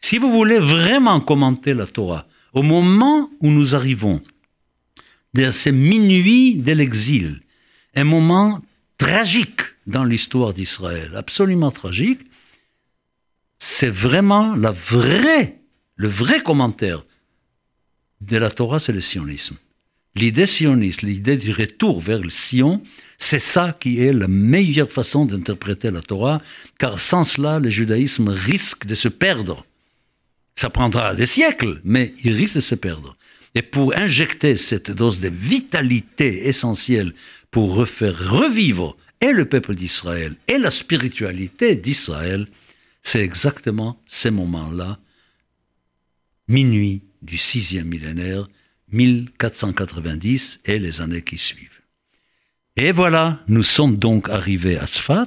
Si 0.00 0.18
vous 0.18 0.30
voulez 0.30 0.58
vraiment 0.58 1.20
commenter 1.20 1.74
la 1.74 1.86
Torah, 1.86 2.26
au 2.52 2.62
moment 2.62 3.30
où 3.40 3.50
nous 3.50 3.74
arrivons, 3.74 4.22
de 5.34 5.50
ces 5.50 5.72
minuits 5.72 6.56
de 6.56 6.72
l'exil, 6.72 7.40
un 7.94 8.04
moment 8.04 8.60
tragique 8.98 9.62
dans 9.86 10.04
l'histoire 10.04 10.52
d'Israël, 10.52 11.16
absolument 11.16 11.70
tragique, 11.70 12.20
c'est 13.58 13.88
vraiment 13.88 14.54
la 14.54 14.74
le 15.96 16.08
vrai 16.08 16.42
commentaire 16.42 17.04
de 18.20 18.36
la 18.36 18.50
Torah, 18.50 18.78
c'est 18.78 18.92
le 18.92 19.00
sionisme. 19.00 19.56
L'idée 20.14 20.46
sioniste, 20.46 21.02
l'idée 21.02 21.38
du 21.38 21.52
retour 21.52 22.00
vers 22.00 22.18
le 22.18 22.28
Sion, 22.28 22.82
c'est 23.18 23.38
ça 23.38 23.76
qui 23.78 24.00
est 24.00 24.12
la 24.12 24.28
meilleure 24.28 24.90
façon 24.90 25.24
d'interpréter 25.24 25.90
la 25.90 26.02
Torah, 26.02 26.42
car 26.78 27.00
sans 27.00 27.24
cela, 27.24 27.58
le 27.58 27.70
judaïsme 27.70 28.28
risque 28.28 28.86
de 28.86 28.94
se 28.94 29.08
perdre. 29.08 29.64
Ça 30.54 30.68
prendra 30.68 31.14
des 31.14 31.26
siècles, 31.26 31.80
mais 31.82 32.14
il 32.24 32.34
risque 32.34 32.56
de 32.56 32.60
se 32.60 32.74
perdre. 32.74 33.16
Et 33.54 33.62
pour 33.62 33.94
injecter 33.96 34.56
cette 34.56 34.90
dose 34.90 35.20
de 35.20 35.28
vitalité 35.28 36.46
essentielle 36.46 37.14
pour 37.50 37.74
refaire 37.74 38.30
revivre 38.30 38.96
et 39.20 39.32
le 39.32 39.46
peuple 39.46 39.74
d'Israël 39.74 40.36
et 40.48 40.58
la 40.58 40.70
spiritualité 40.70 41.76
d'Israël, 41.76 42.46
c'est 43.02 43.22
exactement 43.22 44.00
ces 44.06 44.30
moments-là, 44.30 44.98
minuit 46.48 47.02
du 47.22 47.38
sixième 47.38 47.88
millénaire, 47.88 48.48
1490 48.92 50.60
et 50.64 50.78
les 50.78 51.00
années 51.00 51.22
qui 51.22 51.38
suivent. 51.38 51.80
Et 52.76 52.92
voilà, 52.92 53.40
nous 53.48 53.62
sommes 53.62 53.98
donc 53.98 54.28
arrivés 54.28 54.78
à 54.78 54.86
Tzfat 54.86 55.26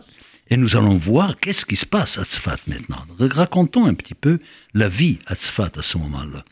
et 0.50 0.57
nous 0.57 0.75
allons 0.75 0.98
voir 0.98 1.39
qu'est-ce 1.39 1.65
qui 1.65 1.75
se 1.75 1.86
passe 1.86 2.17
à 2.17 2.24
Tzfat 2.24 2.57
maintenant. 2.67 3.05
Racontons 3.19 3.86
un 3.86 3.93
petit 3.93 4.15
peu 4.15 4.39
la 4.74 4.88
vie 4.88 5.19
à 5.27 5.36
Tzfat 5.36 5.72
à 5.75 5.81
ce 5.81 5.98
moment-là. 5.98 6.43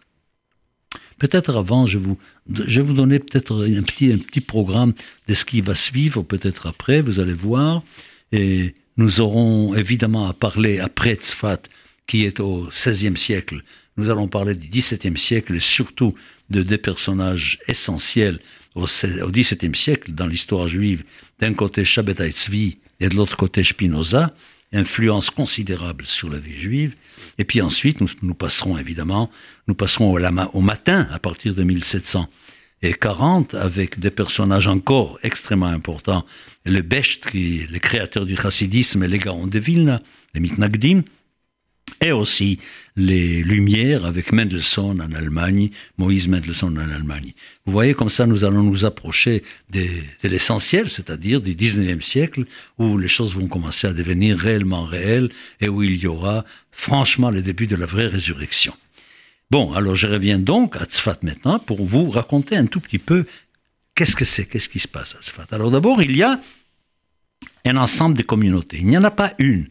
Peut-être 1.19 1.55
avant, 1.55 1.85
je, 1.85 1.97
vous, 1.97 2.17
je 2.51 2.81
vais 2.81 2.87
vous 2.87 2.93
donner 2.93 3.19
peut-être 3.19 3.65
un 3.65 3.83
petit, 3.83 4.11
un 4.11 4.17
petit 4.17 4.41
programme 4.41 4.93
de 5.27 5.33
ce 5.33 5.45
qui 5.45 5.61
va 5.61 5.75
suivre, 5.75 6.21
peut-être 6.23 6.67
après, 6.67 7.01
vous 7.01 7.19
allez 7.19 7.33
voir. 7.33 7.83
Et 8.31 8.75
nous 8.97 9.21
aurons 9.21 9.73
évidemment 9.75 10.27
à 10.27 10.33
parler 10.33 10.79
après 10.79 11.15
Tzfat, 11.15 11.61
qui 12.07 12.25
est 12.25 12.39
au 12.39 12.67
XVIe 12.67 13.17
siècle. 13.17 13.63
Nous 13.97 14.09
allons 14.09 14.27
parler 14.27 14.55
du 14.55 14.67
XVIIe 14.67 15.17
siècle 15.17 15.55
et 15.55 15.59
surtout 15.59 16.15
de 16.49 16.63
deux 16.63 16.77
personnages 16.77 17.59
essentiels 17.67 18.39
au 18.75 18.85
XVIIe 18.85 19.75
siècle 19.75 20.13
dans 20.13 20.25
l'histoire 20.25 20.67
juive. 20.67 21.03
D'un 21.39 21.53
côté, 21.53 21.85
Shabbatai 21.85 22.31
Tzvi 22.31 22.77
et 22.99 23.09
de 23.09 23.15
l'autre 23.15 23.37
côté, 23.37 23.63
Spinoza, 23.63 24.33
influence 24.71 25.29
considérable 25.29 26.05
sur 26.05 26.29
la 26.29 26.39
vie 26.39 26.59
juive. 26.59 26.95
Et 27.37 27.43
puis 27.43 27.61
ensuite, 27.61 27.99
nous, 28.21 28.33
passerons 28.33 28.77
évidemment, 28.77 29.29
nous 29.67 29.75
passerons 29.75 30.11
au, 30.11 30.19
au 30.19 30.61
matin 30.61 31.07
à 31.11 31.19
partir 31.19 31.53
de 31.53 31.63
1740 31.63 33.53
avec 33.53 33.99
des 33.99 34.09
personnages 34.11 34.67
encore 34.67 35.19
extrêmement 35.21 35.67
importants. 35.67 36.25
Le 36.65 36.81
Besht, 36.81 37.29
qui 37.29 37.61
est 37.61 37.71
le 37.71 37.79
créateur 37.79 38.25
du 38.25 38.35
chassidisme 38.35 39.03
et 39.03 39.07
les 39.07 39.19
Gaon 39.19 39.45
de 39.45 39.59
Vilna, 39.59 40.01
les 40.33 40.39
Mitnagdim, 40.39 41.03
et 42.03 42.11
aussi 42.11 42.59
les 42.95 43.41
Lumières 43.43 44.05
avec 44.05 44.31
Mendelssohn 44.31 45.01
en 45.01 45.11
Allemagne, 45.13 45.69
Moïse 45.97 46.27
Mendelssohn 46.27 46.77
en 46.77 46.89
Allemagne. 46.89 47.33
Vous 47.65 47.71
voyez, 47.71 47.93
comme 47.93 48.09
ça, 48.09 48.27
nous 48.27 48.43
allons 48.43 48.63
nous 48.63 48.85
approcher 48.85 49.43
de, 49.71 49.87
l'essentiel, 50.23 50.89
c'est-à-dire 50.89 51.41
du 51.41 51.55
19e 51.55 52.01
siècle, 52.01 52.45
où 52.77 52.97
les 52.97 53.07
choses 53.07 53.35
vont 53.35 53.47
commencer 53.47 53.87
à 53.87 53.93
devenir 53.93 54.37
réellement 54.37 54.83
réelles 54.83 55.29
et 55.61 55.69
où 55.69 55.81
il 55.81 55.97
y 55.97 56.07
aura 56.07 56.45
franchement 56.71 57.31
le 57.31 57.41
début 57.41 57.67
de 57.67 57.75
la 57.75 57.85
vraie 57.85 58.07
résurrection. 58.07 58.73
Bon, 59.49 59.73
alors 59.73 59.95
je 59.95 60.07
reviens 60.07 60.39
donc 60.39 60.75
à 60.75 60.85
Tzfat 60.85 61.19
maintenant 61.21 61.59
pour 61.59 61.85
vous 61.85 62.09
raconter 62.09 62.57
un 62.57 62.65
tout 62.65 62.79
petit 62.79 62.99
peu 62.99 63.25
qu'est-ce 63.95 64.15
que 64.15 64.25
c'est, 64.25 64.45
qu'est-ce 64.45 64.69
qui 64.69 64.79
se 64.79 64.87
passe 64.87 65.15
à 65.15 65.21
Tzfat. 65.21 65.47
Alors 65.51 65.71
d'abord, 65.71 66.01
il 66.01 66.15
y 66.15 66.23
a 66.23 66.39
un 67.65 67.77
ensemble 67.77 68.17
de 68.17 68.23
communautés. 68.23 68.77
Il 68.79 68.87
n'y 68.87 68.97
en 68.97 69.03
a 69.03 69.11
pas 69.11 69.33
une 69.39 69.67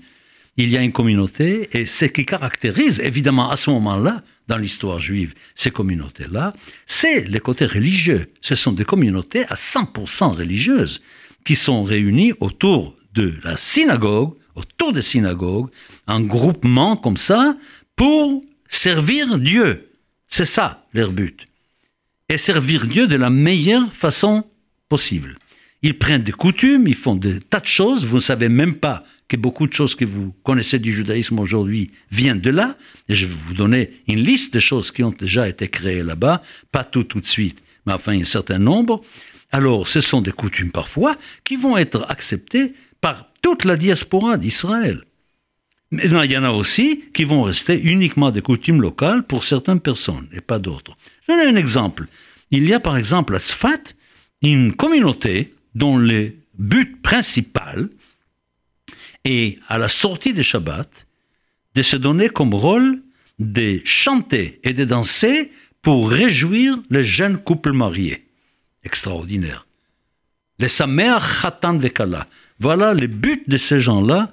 il 0.56 0.68
y 0.68 0.76
a 0.76 0.82
une 0.82 0.92
communauté, 0.92 1.68
et 1.72 1.86
ce 1.86 2.04
qui 2.04 2.26
caractérise 2.26 3.00
évidemment 3.00 3.50
à 3.50 3.56
ce 3.56 3.70
moment-là, 3.70 4.22
dans 4.48 4.58
l'histoire 4.58 4.98
juive, 4.98 5.34
ces 5.54 5.70
communautés-là, 5.70 6.52
c'est 6.84 7.22
les 7.22 7.40
côtés 7.40 7.66
religieux. 7.66 8.26
Ce 8.40 8.54
sont 8.54 8.72
des 8.72 8.84
communautés 8.84 9.44
à 9.44 9.54
100% 9.54 10.36
religieuses 10.36 11.02
qui 11.44 11.54
sont 11.54 11.84
réunies 11.84 12.32
autour 12.40 12.96
de 13.14 13.34
la 13.44 13.56
synagogue, 13.56 14.34
autour 14.54 14.92
des 14.92 15.02
synagogues, 15.02 15.70
en 16.06 16.20
groupement 16.20 16.96
comme 16.96 17.16
ça, 17.16 17.56
pour 17.96 18.42
servir 18.68 19.38
Dieu. 19.38 19.90
C'est 20.26 20.44
ça 20.44 20.86
leur 20.92 21.12
but. 21.12 21.46
Et 22.28 22.38
servir 22.38 22.86
Dieu 22.86 23.06
de 23.06 23.16
la 23.16 23.30
meilleure 23.30 23.92
façon 23.92 24.44
possible. 24.88 25.38
Ils 25.82 25.98
prennent 25.98 26.22
des 26.22 26.32
coutumes, 26.32 26.86
ils 26.86 26.94
font 26.94 27.16
des 27.16 27.40
tas 27.40 27.60
de 27.60 27.66
choses, 27.66 28.06
vous 28.06 28.16
ne 28.16 28.20
savez 28.20 28.48
même 28.48 28.76
pas 28.76 29.04
que 29.32 29.36
beaucoup 29.38 29.66
de 29.66 29.72
choses 29.72 29.94
que 29.94 30.04
vous 30.04 30.34
connaissez 30.42 30.78
du 30.78 30.92
judaïsme 30.92 31.38
aujourd'hui 31.38 31.90
viennent 32.10 32.42
de 32.42 32.50
là. 32.50 32.76
Et 33.08 33.14
je 33.14 33.24
vais 33.24 33.34
vous 33.34 33.54
donner 33.54 33.90
une 34.06 34.20
liste 34.20 34.52
de 34.52 34.60
choses 34.60 34.90
qui 34.90 35.02
ont 35.02 35.14
déjà 35.18 35.48
été 35.48 35.68
créées 35.68 36.02
là-bas, 36.02 36.42
pas 36.70 36.84
tout 36.84 37.04
tout 37.04 37.20
de 37.20 37.26
suite, 37.26 37.62
mais 37.86 37.94
enfin 37.94 38.12
un 38.12 38.26
certain 38.26 38.58
nombre. 38.58 39.00
Alors, 39.50 39.88
ce 39.88 40.02
sont 40.02 40.20
des 40.20 40.32
coutumes 40.32 40.70
parfois 40.70 41.16
qui 41.44 41.56
vont 41.56 41.78
être 41.78 42.04
acceptées 42.10 42.74
par 43.00 43.26
toute 43.40 43.64
la 43.64 43.78
diaspora 43.78 44.36
d'Israël. 44.36 45.02
Mais 45.90 46.04
il 46.04 46.30
y 46.30 46.36
en 46.36 46.44
a 46.44 46.50
aussi 46.50 47.04
qui 47.14 47.24
vont 47.24 47.40
rester 47.40 47.80
uniquement 47.80 48.30
des 48.30 48.42
coutumes 48.42 48.82
locales 48.82 49.22
pour 49.22 49.44
certaines 49.44 49.80
personnes 49.80 50.28
et 50.34 50.42
pas 50.42 50.58
d'autres. 50.58 50.94
Je 51.26 51.32
donne 51.32 51.56
un 51.56 51.58
exemple. 51.58 52.06
Il 52.50 52.68
y 52.68 52.74
a 52.74 52.80
par 52.80 52.98
exemple 52.98 53.34
à 53.34 53.38
Tzfat 53.38 53.94
une 54.42 54.74
communauté 54.74 55.54
dont 55.74 55.96
le 55.96 56.34
but 56.58 57.00
principal 57.00 57.88
est, 59.24 59.58
à 59.68 59.78
la 59.78 59.88
sortie 59.88 60.32
des 60.32 60.42
Shabbat, 60.42 61.06
de 61.74 61.82
se 61.82 61.96
donner 61.96 62.28
comme 62.28 62.54
rôle 62.54 63.02
de 63.38 63.80
chanter 63.84 64.60
et 64.62 64.72
de 64.72 64.84
danser 64.84 65.50
pour 65.80 66.10
réjouir 66.10 66.76
les 66.90 67.02
jeunes 67.02 67.38
couples 67.38 67.72
mariés. 67.72 68.26
Extraordinaire. 68.84 69.66
Les 70.58 70.68
Samer 70.68 71.18
Khatan 71.40 71.78
Vekala. 71.78 72.28
Voilà 72.58 72.94
le 72.94 73.06
but 73.06 73.48
de 73.48 73.56
ces 73.56 73.80
gens-là 73.80 74.32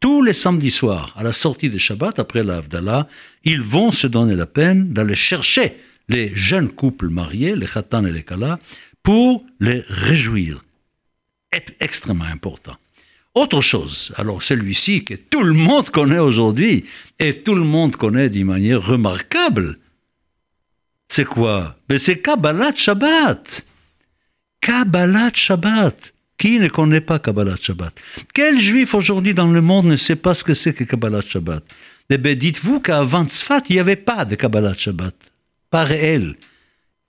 tous 0.00 0.22
les 0.22 0.32
samedis 0.32 0.70
soirs, 0.70 1.12
à 1.14 1.22
la 1.22 1.32
sortie 1.32 1.68
de 1.68 1.76
Shabbat, 1.76 2.18
après 2.18 2.42
l'Avdallah, 2.42 3.06
ils 3.44 3.60
vont 3.60 3.90
se 3.90 4.06
donner 4.06 4.34
la 4.34 4.46
peine 4.46 4.94
d'aller 4.94 5.14
chercher 5.14 5.76
les 6.08 6.34
jeunes 6.34 6.70
couples 6.70 7.08
mariés, 7.08 7.54
les 7.54 7.66
Khatan 7.66 8.06
et 8.06 8.10
les 8.10 8.22
Kala, 8.22 8.58
pour 9.02 9.44
les 9.60 9.84
réjouir. 9.88 10.64
Extrêmement 11.80 12.24
important. 12.24 12.76
Autre 13.34 13.60
chose, 13.60 14.12
alors 14.16 14.42
celui-ci 14.42 15.04
que 15.04 15.14
tout 15.14 15.42
le 15.42 15.54
monde 15.54 15.88
connaît 15.90 16.18
aujourd'hui, 16.18 16.84
et 17.18 17.42
tout 17.42 17.54
le 17.54 17.62
monde 17.62 17.94
connaît 17.94 18.28
d'une 18.28 18.46
manière 18.46 18.84
remarquable, 18.84 19.78
c'est 21.08 21.24
quoi? 21.24 21.76
Mais 21.88 21.98
C'est 21.98 22.20
Kabbalat 22.20 22.74
Shabbat. 22.74 23.66
Kabbalat 24.60 25.32
Shabbat. 25.34 26.12
Qui 26.38 26.58
ne 26.58 26.68
connaît 26.68 27.00
pas 27.00 27.18
Kabbalah 27.18 27.56
Shabbat? 27.60 27.92
Quel 28.32 28.60
juif 28.60 28.94
aujourd'hui 28.94 29.34
dans 29.34 29.50
le 29.50 29.60
monde 29.60 29.86
ne 29.86 29.96
sait 29.96 30.16
pas 30.16 30.34
ce 30.34 30.44
que 30.44 30.54
c'est 30.54 30.72
que 30.72 30.84
Kabbalah 30.84 31.20
Shabbat? 31.20 31.62
Eh 32.08 32.16
bien, 32.16 32.34
dites-vous 32.34 32.80
qu'avant 32.80 33.26
Tzfat, 33.26 33.62
il 33.68 33.74
n'y 33.74 33.80
avait 33.80 33.96
pas 33.96 34.24
de 34.24 34.36
Kabbalah 34.36 34.74
Shabbat. 34.76 35.14
Pas 35.68 35.84
réel. 35.84 36.36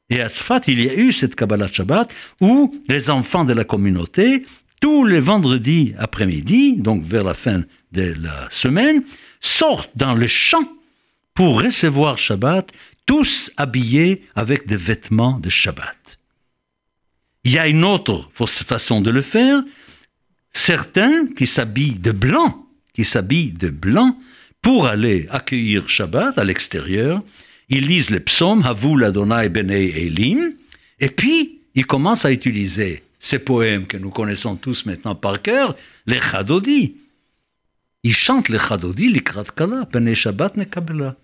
Et 0.09 0.19
à 0.19 0.29
Tzfat, 0.29 0.61
il 0.67 0.81
y 0.81 0.89
a 0.89 0.95
eu 0.95 1.13
cette 1.13 1.35
Kabbalah 1.35 1.67
Shabbat 1.67 2.13
où 2.41 2.75
les 2.89 3.09
enfants 3.09 3.45
de 3.45 3.53
la 3.53 3.63
communauté, 3.63 4.45
tous 4.81 5.05
les 5.05 5.21
vendredis 5.21 5.93
après-midi, 5.97 6.75
donc 6.75 7.05
vers 7.05 7.23
la 7.23 7.33
fin 7.33 7.63
de 7.93 8.13
la 8.19 8.49
semaine, 8.49 9.03
sortent 9.39 9.95
dans 9.95 10.15
le 10.15 10.27
champ 10.27 10.67
pour 11.33 11.61
recevoir 11.63 12.17
Shabbat, 12.17 12.69
tous 13.05 13.51
habillés 13.57 14.23
avec 14.35 14.67
des 14.67 14.75
vêtements 14.75 15.39
de 15.39 15.49
Shabbat. 15.49 16.17
Il 17.43 17.53
y 17.53 17.59
a 17.59 17.67
une 17.67 17.85
autre 17.85 18.29
façon 18.33 19.01
de 19.01 19.09
le 19.09 19.21
faire. 19.21 19.63
Certains 20.51 21.27
qui 21.27 21.47
s'habillent 21.47 21.99
de 21.99 22.11
blanc, 22.11 22.65
qui 22.93 23.05
s'habillent 23.05 23.53
de 23.53 23.69
blanc 23.69 24.17
pour 24.61 24.87
aller 24.87 25.27
accueillir 25.31 25.89
Shabbat 25.89 26.37
à 26.37 26.43
l'extérieur. 26.43 27.23
Ils 27.69 27.87
lisent 27.87 28.09
les 28.09 28.19
psaumes, 28.19 28.63
Havul 28.63 29.03
Adonai 29.05 29.49
Benei 29.49 30.05
Elim, 30.05 30.53
et 30.99 31.09
puis 31.09 31.61
ils 31.73 31.85
commencent 31.85 32.25
à 32.25 32.31
utiliser 32.31 33.03
ces 33.21 33.39
poèmes 33.39 33.85
que 33.85 33.97
nous 33.97 34.09
connaissons 34.09 34.55
tous 34.57 34.85
maintenant 34.87 35.15
par 35.15 35.41
cœur, 35.41 35.77
les 36.07 36.19
Chadodi. 36.19 36.97
Ils 38.03 38.15
chantent 38.15 38.49
les 38.49 38.57
Chadodi, 38.57 39.09
les 39.09 39.21
Kratkala, 39.21 39.85
Benei 39.85 40.15
Shabbat 40.15 40.57
Nekabela. 40.57 41.15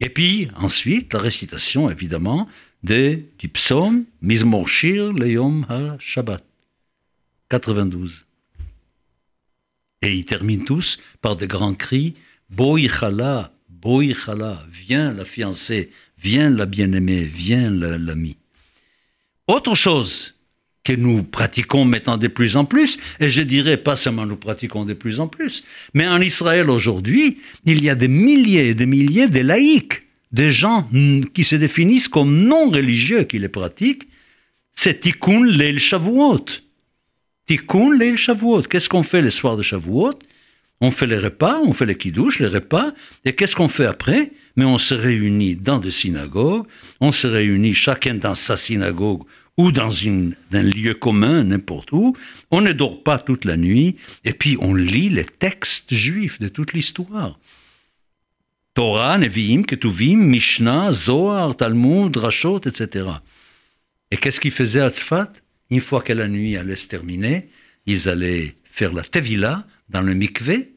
Et 0.00 0.10
puis 0.10 0.48
ensuite, 0.56 1.14
la 1.14 1.20
récitation, 1.20 1.88
évidemment, 1.88 2.48
de, 2.82 3.22
du 3.38 3.48
psaume 3.48 4.04
Mizmor 4.20 4.68
Shir 4.68 5.12
Leyom 5.12 5.64
HaShabbat, 5.68 6.42
92. 7.48 8.26
Et 10.02 10.14
ils 10.16 10.24
terminent 10.24 10.64
tous 10.64 10.98
par 11.22 11.36
des 11.36 11.46
grands 11.46 11.74
cris 11.74 12.16
Boïchala, 12.50 13.52
Boïchala, 13.68 14.64
viens 14.68 15.12
la 15.12 15.24
fiancée, 15.24 15.90
viens 16.18 16.50
la 16.50 16.66
bien-aimée, 16.66 17.24
viens 17.24 17.70
l'ami. 17.70 18.36
Autre 19.46 19.74
chose 19.74 20.34
que 20.84 20.92
nous 20.92 21.22
pratiquons 21.22 21.84
maintenant 21.84 22.16
de 22.16 22.28
plus 22.28 22.56
en 22.56 22.64
plus, 22.64 22.98
et 23.18 23.30
je 23.30 23.40
dirais 23.40 23.78
pas 23.78 23.96
seulement 23.96 24.26
nous 24.26 24.36
pratiquons 24.36 24.84
de 24.84 24.92
plus 24.92 25.18
en 25.18 25.28
plus, 25.28 25.64
mais 25.94 26.06
en 26.06 26.20
Israël 26.20 26.68
aujourd'hui, 26.70 27.38
il 27.64 27.82
y 27.82 27.88
a 27.88 27.94
des 27.94 28.08
milliers 28.08 28.68
et 28.68 28.74
des 28.74 28.86
milliers 28.86 29.28
de 29.28 29.40
laïcs 29.40 30.02
des 30.32 30.50
gens 30.50 30.88
qui 31.32 31.44
se 31.44 31.56
définissent 31.56 32.08
comme 32.08 32.42
non 32.42 32.68
religieux 32.68 33.22
qui 33.22 33.38
les 33.38 33.48
pratiquent, 33.48 34.08
c'est 34.74 35.00
Tikkun 35.00 35.44
Leil 35.44 35.78
Shavuot. 35.78 36.46
Tikkun 37.46 37.96
Leil 37.96 38.16
Shavuot. 38.16 38.62
Qu'est-ce 38.62 38.88
qu'on 38.88 39.04
fait 39.04 39.22
le 39.22 39.30
soir 39.30 39.56
de 39.56 39.62
Shavuot? 39.62 40.18
On 40.80 40.90
fait 40.90 41.06
les 41.06 41.18
repas, 41.18 41.60
on 41.64 41.72
fait 41.72 41.86
les 41.86 41.94
kiddush, 41.94 42.40
les 42.40 42.48
repas, 42.48 42.92
et 43.24 43.34
qu'est-ce 43.34 43.54
qu'on 43.54 43.68
fait 43.68 43.86
après? 43.86 44.32
Mais 44.56 44.64
on 44.64 44.78
se 44.78 44.94
réunit 44.94 45.56
dans 45.56 45.78
des 45.78 45.90
synagogues, 45.90 46.66
on 47.00 47.12
se 47.12 47.26
réunit 47.26 47.74
chacun 47.74 48.14
dans 48.14 48.34
sa 48.34 48.56
synagogue 48.56 49.22
ou 49.56 49.72
dans 49.72 49.90
un 50.52 50.62
lieu 50.62 50.94
commun, 50.94 51.44
n'importe 51.44 51.92
où. 51.92 52.16
On 52.50 52.60
ne 52.60 52.72
dort 52.72 53.02
pas 53.02 53.18
toute 53.18 53.44
la 53.44 53.56
nuit, 53.56 53.96
et 54.24 54.32
puis 54.32 54.56
on 54.60 54.74
lit 54.74 55.10
les 55.10 55.24
textes 55.24 55.94
juifs 55.94 56.40
de 56.40 56.48
toute 56.48 56.72
l'histoire. 56.72 57.38
Torah, 58.74 59.18
Nevi'im, 59.18 59.62
Ketuvim, 59.62 60.16
Mishnah, 60.16 60.90
Zohar, 60.90 61.56
Talmud, 61.56 62.16
Rashot, 62.16 62.62
etc. 62.66 63.06
Et 64.10 64.16
qu'est-ce 64.16 64.40
qu'ils 64.40 64.50
faisaient 64.50 64.80
à 64.80 64.90
Tzfat? 64.90 65.32
Une 65.70 65.80
fois 65.80 66.02
que 66.02 66.12
la 66.12 66.28
nuit 66.28 66.56
allait 66.56 66.76
se 66.76 66.88
terminer, 66.88 67.48
ils 67.86 68.08
allaient 68.08 68.56
faire 68.64 68.92
la 68.92 69.02
tevila 69.02 69.66
dans 69.88 70.02
le 70.02 70.14
mikvé, 70.14 70.74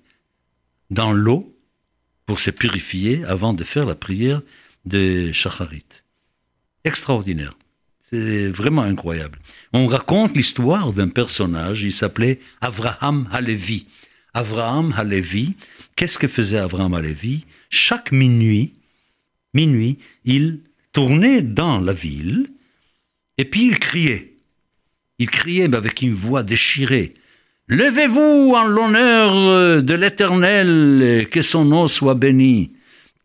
dans 0.91 1.11
l'eau, 1.11 1.56
pour 2.27 2.39
se 2.39 2.51
purifier 2.51 3.23
avant 3.23 3.53
de 3.53 3.63
faire 3.63 3.87
la 3.87 3.95
prière 3.95 4.41
de 4.85 5.31
Shacharit. 5.31 5.85
Extraordinaire. 6.83 7.57
C'est 7.99 8.49
vraiment 8.49 8.83
incroyable. 8.83 9.39
On 9.73 9.87
raconte 9.87 10.37
l'histoire 10.37 10.93
d'un 10.93 11.09
personnage, 11.09 11.81
il 11.81 11.91
s'appelait 11.91 12.39
Avraham 12.61 13.27
Halevi. 13.31 13.87
Avraham 14.33 14.93
Halevi, 14.95 15.55
qu'est-ce 15.95 16.19
que 16.19 16.27
faisait 16.27 16.59
Avraham 16.59 16.93
Halevi? 16.93 17.45
Chaque 17.69 18.11
minuit, 18.11 18.75
minuit, 19.53 19.97
il 20.23 20.59
tournait 20.93 21.41
dans 21.41 21.79
la 21.79 21.93
ville 21.93 22.47
et 23.37 23.45
puis 23.45 23.67
il 23.67 23.79
criait. 23.79 24.35
Il 25.19 25.29
criait 25.29 25.73
avec 25.73 26.01
une 26.01 26.13
voix 26.13 26.43
déchirée. 26.43 27.15
Levez-vous 27.69 28.53
en 28.55 28.63
l'honneur 28.63 29.83
de 29.83 29.93
l'Éternel, 29.93 31.27
que 31.29 31.41
son 31.41 31.65
nom 31.65 31.87
soit 31.87 32.15
béni, 32.15 32.71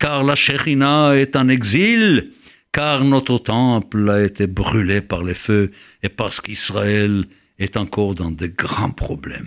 car 0.01 0.25
la 0.25 0.35
Shekhinah 0.35 1.17
est 1.17 1.37
en 1.37 1.49
exil, 1.49 2.33
car 2.73 3.05
notre 3.05 3.39
temple 3.39 4.11
a 4.11 4.25
été 4.25 4.49
brûlé 4.49 5.01
par 5.01 5.23
les 5.23 5.35
feux, 5.35 5.71
et 6.03 6.09
parce 6.09 6.41
qu'Israël 6.41 7.27
est 7.61 7.77
encore 7.77 8.17
dans 8.17 8.33
de 8.33 8.49
grands 8.49 8.91
problèmes. 8.91 9.47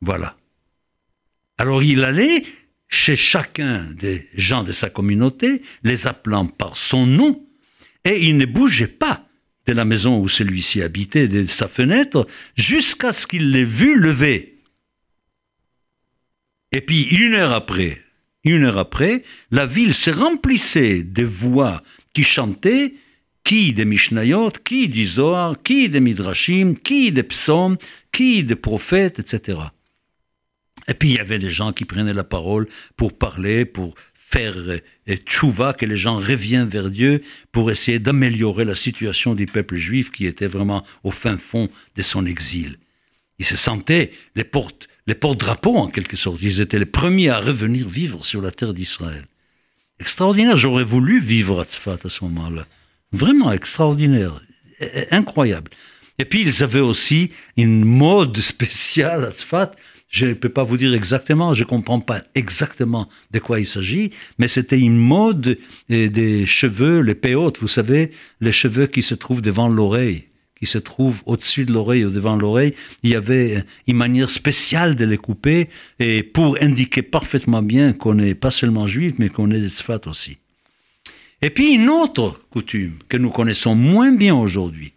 Voilà. 0.00 0.36
Alors 1.56 1.84
il 1.84 2.02
allait 2.02 2.42
chez 2.88 3.14
chacun 3.14 3.84
des 3.92 4.28
gens 4.34 4.64
de 4.64 4.72
sa 4.72 4.90
communauté, 4.90 5.62
les 5.84 6.08
appelant 6.08 6.46
par 6.46 6.76
son 6.76 7.06
nom, 7.06 7.46
et 8.04 8.26
il 8.26 8.38
ne 8.38 8.46
bougeait 8.46 8.88
pas 8.88 9.23
de 9.66 9.72
la 9.72 9.84
maison 9.84 10.20
où 10.20 10.28
celui-ci 10.28 10.82
habitait, 10.82 11.28
de 11.28 11.46
sa 11.46 11.68
fenêtre, 11.68 12.26
jusqu'à 12.56 13.12
ce 13.12 13.26
qu'il 13.26 13.50
l'ait 13.50 13.64
vu 13.64 13.98
lever. 13.98 14.58
Et 16.72 16.80
puis 16.80 17.04
une 17.04 17.34
heure 17.34 17.52
après, 17.52 18.02
une 18.44 18.64
heure 18.64 18.78
après, 18.78 19.22
la 19.50 19.66
ville 19.66 19.94
se 19.94 20.10
remplissait 20.10 21.02
de 21.02 21.24
voix 21.24 21.82
qui 22.12 22.24
chantaient, 22.24 22.94
qui 23.44 23.72
des 23.72 23.84
Mishnayot, 23.84 24.50
qui 24.64 24.88
du 24.88 25.04
Zohar, 25.04 25.62
qui 25.62 25.88
des 25.88 26.00
Midrashim, 26.00 26.74
qui 26.74 27.12
des 27.12 27.22
psaumes, 27.22 27.76
qui 28.10 28.42
des 28.42 28.56
prophètes, 28.56 29.18
etc. 29.18 29.60
Et 30.88 30.94
puis 30.94 31.10
il 31.10 31.16
y 31.16 31.20
avait 31.20 31.38
des 31.38 31.50
gens 31.50 31.72
qui 31.72 31.84
prenaient 31.84 32.12
la 32.12 32.24
parole 32.24 32.68
pour 32.96 33.16
parler, 33.16 33.64
pour 33.64 33.94
faire 34.34 34.56
euh, 34.56 35.16
tchouva, 35.26 35.74
que 35.74 35.86
les 35.86 35.96
gens 35.96 36.16
reviennent 36.16 36.68
vers 36.68 36.90
Dieu, 36.90 37.22
pour 37.52 37.70
essayer 37.70 38.00
d'améliorer 38.00 38.64
la 38.64 38.74
situation 38.74 39.34
du 39.34 39.46
peuple 39.46 39.76
juif 39.76 40.10
qui 40.10 40.26
était 40.26 40.48
vraiment 40.48 40.84
au 41.04 41.12
fin 41.12 41.38
fond 41.38 41.68
de 41.94 42.02
son 42.02 42.26
exil. 42.26 42.78
Ils 43.38 43.44
se 43.44 43.56
sentaient 43.56 44.10
les 44.34 44.44
portes 44.44 44.88
les 45.06 45.14
porte-drapeaux 45.14 45.76
en 45.76 45.88
quelque 45.88 46.16
sorte. 46.16 46.40
Ils 46.40 46.62
étaient 46.62 46.78
les 46.78 46.86
premiers 46.86 47.28
à 47.28 47.38
revenir 47.38 47.86
vivre 47.86 48.24
sur 48.24 48.40
la 48.40 48.50
terre 48.50 48.72
d'Israël. 48.72 49.26
Extraordinaire. 50.00 50.56
J'aurais 50.56 50.82
voulu 50.82 51.20
vivre 51.20 51.60
à 51.60 51.64
Tzfat 51.64 51.98
à 52.04 52.08
ce 52.08 52.24
moment-là. 52.24 52.66
Vraiment 53.12 53.52
extraordinaire. 53.52 54.40
Incroyable. 55.10 55.70
Et 56.18 56.24
puis 56.24 56.40
ils 56.40 56.62
avaient 56.62 56.80
aussi 56.80 57.32
une 57.58 57.84
mode 57.84 58.38
spéciale 58.38 59.24
à 59.24 59.32
Tzfat 59.32 59.72
Je 60.14 60.26
ne 60.26 60.34
peux 60.34 60.48
pas 60.48 60.62
vous 60.62 60.76
dire 60.76 60.94
exactement, 60.94 61.54
je 61.54 61.64
ne 61.64 61.68
comprends 61.68 61.98
pas 61.98 62.22
exactement 62.36 63.08
de 63.32 63.40
quoi 63.40 63.58
il 63.58 63.66
s'agit, 63.66 64.10
mais 64.38 64.46
c'était 64.46 64.78
une 64.78 64.96
mode 64.96 65.58
des 65.88 66.46
cheveux, 66.46 67.00
les 67.00 67.16
péotes, 67.16 67.58
vous 67.58 67.66
savez, 67.66 68.12
les 68.40 68.52
cheveux 68.52 68.86
qui 68.86 69.02
se 69.02 69.16
trouvent 69.16 69.42
devant 69.42 69.68
l'oreille, 69.68 70.26
qui 70.56 70.66
se 70.66 70.78
trouvent 70.78 71.20
au-dessus 71.26 71.64
de 71.64 71.72
l'oreille 71.72 72.04
ou 72.04 72.10
devant 72.10 72.36
l'oreille. 72.36 72.74
Il 73.02 73.10
y 73.10 73.16
avait 73.16 73.64
une 73.88 73.96
manière 73.96 74.30
spéciale 74.30 74.94
de 74.94 75.04
les 75.04 75.18
couper 75.18 75.68
et 75.98 76.22
pour 76.22 76.58
indiquer 76.60 77.02
parfaitement 77.02 77.62
bien 77.62 77.92
qu'on 77.92 78.14
n'est 78.14 78.36
pas 78.36 78.52
seulement 78.52 78.86
juif, 78.86 79.14
mais 79.18 79.30
qu'on 79.30 79.50
est 79.50 79.58
des 79.58 79.68
Sfat 79.68 80.02
aussi. 80.06 80.38
Et 81.42 81.50
puis 81.50 81.72
une 81.72 81.88
autre 81.88 82.40
coutume 82.50 82.98
que 83.08 83.16
nous 83.16 83.30
connaissons 83.30 83.74
moins 83.74 84.12
bien 84.12 84.36
aujourd'hui. 84.36 84.92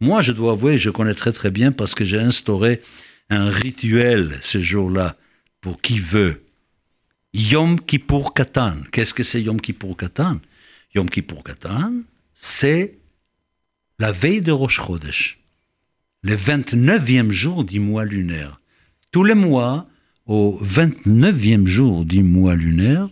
Moi, 0.00 0.22
je 0.22 0.32
dois 0.32 0.52
avouer, 0.52 0.76
je 0.76 0.90
connais 0.90 1.14
très 1.14 1.32
très 1.32 1.52
bien 1.52 1.70
parce 1.70 1.94
que 1.94 2.04
j'ai 2.04 2.18
instauré 2.18 2.80
un 3.30 3.50
rituel 3.50 4.38
ce 4.40 4.62
jour-là 4.62 5.16
pour 5.60 5.80
qui 5.80 5.98
veut. 5.98 6.44
Yom 7.32 7.80
Kippur 7.80 8.32
Katan. 8.32 8.76
Qu'est-ce 8.92 9.14
que 9.14 9.22
c'est 9.22 9.42
Yom 9.42 9.60
Kippur 9.60 9.96
Katan? 9.96 10.40
Yom 10.94 11.10
Kippur 11.10 11.42
Katan, 11.42 11.92
c'est 12.32 12.98
la 13.98 14.12
veille 14.12 14.40
de 14.40 14.52
Rosh 14.52 14.80
Chodesh, 14.80 15.38
le 16.22 16.36
29e 16.36 17.30
jour 17.30 17.64
du 17.64 17.80
mois 17.80 18.04
lunaire. 18.04 18.60
Tous 19.10 19.24
les 19.24 19.34
mois, 19.34 19.86
au 20.26 20.58
29e 20.62 21.66
jour 21.66 22.04
du 22.04 22.22
mois 22.22 22.54
lunaire, 22.54 23.08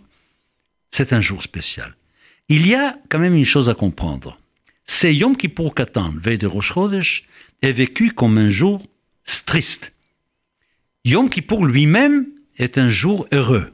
c'est 0.91 1.13
un 1.13 1.21
jour 1.21 1.43
spécial. 1.43 1.95
Il 2.49 2.67
y 2.67 2.75
a 2.75 2.97
quand 3.09 3.19
même 3.19 3.35
une 3.35 3.45
chose 3.45 3.69
à 3.69 3.75
comprendre. 3.75 4.39
C'est 4.83 5.15
Yom 5.15 5.35
Kippur 5.35 5.73
Katan, 5.73 6.13
veille 6.17 6.37
de 6.37 6.47
Rosh 6.47 6.73
Chodesh, 6.73 7.25
est 7.61 7.71
vécu 7.71 8.11
comme 8.11 8.37
un 8.37 8.49
jour 8.49 8.85
triste. 9.45 9.94
Yom 11.07 11.29
Kippur 11.29 11.63
lui-même 11.63 12.25
est 12.57 12.79
un 12.79 12.89
jour 12.89 13.27
heureux. 13.31 13.67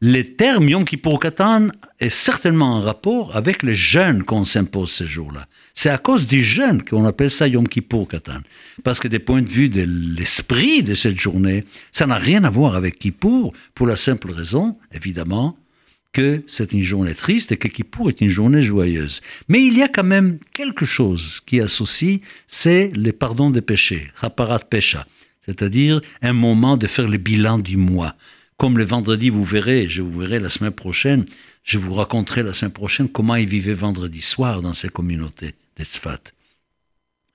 Le 0.00 0.22
terme 0.22 0.70
Yom 0.70 0.86
Kippur 0.86 1.18
Katan 1.18 1.68
est 2.00 2.08
certainement 2.08 2.76
en 2.76 2.80
rapport 2.80 3.36
avec 3.36 3.62
le 3.62 3.74
jeûne 3.74 4.22
qu'on 4.22 4.44
s'impose 4.44 4.90
ce 4.90 5.04
jour-là. 5.04 5.46
C'est 5.74 5.90
à 5.90 5.98
cause 5.98 6.26
du 6.26 6.42
jeûne 6.42 6.82
qu'on 6.82 7.04
appelle 7.04 7.30
ça 7.30 7.46
Yom 7.46 7.68
Kippur 7.68 8.08
Katan. 8.08 8.40
Parce 8.84 9.00
que 9.00 9.08
des 9.08 9.18
points 9.18 9.42
de 9.42 9.50
vue 9.50 9.68
de 9.68 9.82
l'esprit 9.82 10.82
de 10.82 10.94
cette 10.94 11.20
journée, 11.20 11.64
ça 11.92 12.06
n'a 12.06 12.16
rien 12.16 12.42
à 12.44 12.50
voir 12.50 12.74
avec 12.74 12.98
Kippour, 12.98 13.52
pour 13.74 13.86
la 13.86 13.96
simple 13.96 14.30
raison, 14.30 14.78
évidemment, 14.94 15.58
que 16.14 16.42
c'est 16.46 16.72
une 16.72 16.80
journée 16.80 17.14
triste 17.14 17.52
et 17.52 17.58
que 17.58 17.68
Kippour 17.68 18.08
est 18.08 18.22
une 18.22 18.30
journée 18.30 18.62
joyeuse. 18.62 19.20
Mais 19.48 19.62
il 19.62 19.76
y 19.76 19.82
a 19.82 19.88
quand 19.88 20.04
même 20.04 20.38
quelque 20.54 20.86
chose 20.86 21.42
qui 21.44 21.60
associe, 21.60 22.20
c'est 22.46 22.92
le 22.96 23.12
pardon 23.12 23.50
des 23.50 23.60
péchés, 23.60 24.10
Raparat 24.14 24.60
Pesha, 24.60 25.06
c'est-à-dire 25.44 26.00
un 26.22 26.32
moment 26.32 26.76
de 26.76 26.86
faire 26.86 27.08
le 27.08 27.18
bilan 27.18 27.58
du 27.58 27.76
mois. 27.76 28.14
Comme 28.56 28.78
le 28.78 28.84
vendredi, 28.84 29.30
vous 29.30 29.44
verrez, 29.44 29.88
je 29.88 30.02
vous 30.02 30.20
verrai 30.20 30.38
la 30.38 30.48
semaine 30.48 30.72
prochaine, 30.72 31.24
je 31.64 31.78
vous 31.78 31.94
raconterai 31.94 32.42
la 32.42 32.52
semaine 32.52 32.72
prochaine 32.72 33.08
comment 33.08 33.34
ils 33.34 33.48
vivaient 33.48 33.74
vendredi 33.74 34.20
soir 34.20 34.62
dans 34.62 34.74
ces 34.74 34.88
communautés 34.88 35.54
d'Esfat. 35.76 36.20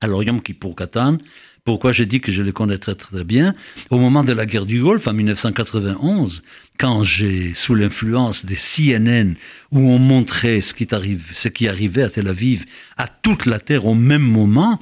Alors 0.01 0.23
Yom 0.23 0.41
Kippour 0.41 0.75
Katan, 0.75 1.17
pourquoi 1.65 1.91
je 1.91 2.03
dis 2.03 2.21
que 2.21 2.31
je 2.31 2.41
le 2.41 2.53
connais 2.53 2.77
très 2.77 2.95
très 2.95 3.23
bien? 3.23 3.53
Au 3.89 3.99
moment 3.99 4.23
de 4.23 4.31
la 4.31 4.45
guerre 4.45 4.65
du 4.65 4.81
Golfe, 4.81 5.07
en 5.07 5.13
1991, 5.13 6.43
quand 6.77 7.03
j'ai, 7.03 7.53
sous 7.53 7.75
l'influence 7.75 8.45
des 8.45 8.55
CNN, 8.55 9.35
où 9.71 9.79
on 9.79 9.99
montrait 9.99 10.61
ce 10.61 10.73
qui, 10.73 10.87
ce 11.33 11.47
qui 11.49 11.67
arrivait 11.67 12.03
à 12.03 12.09
Tel 12.09 12.29
Aviv, 12.29 12.65
à 12.97 13.07
toute 13.07 13.45
la 13.45 13.59
terre 13.59 13.85
au 13.85 13.93
même 13.93 14.21
moment, 14.21 14.79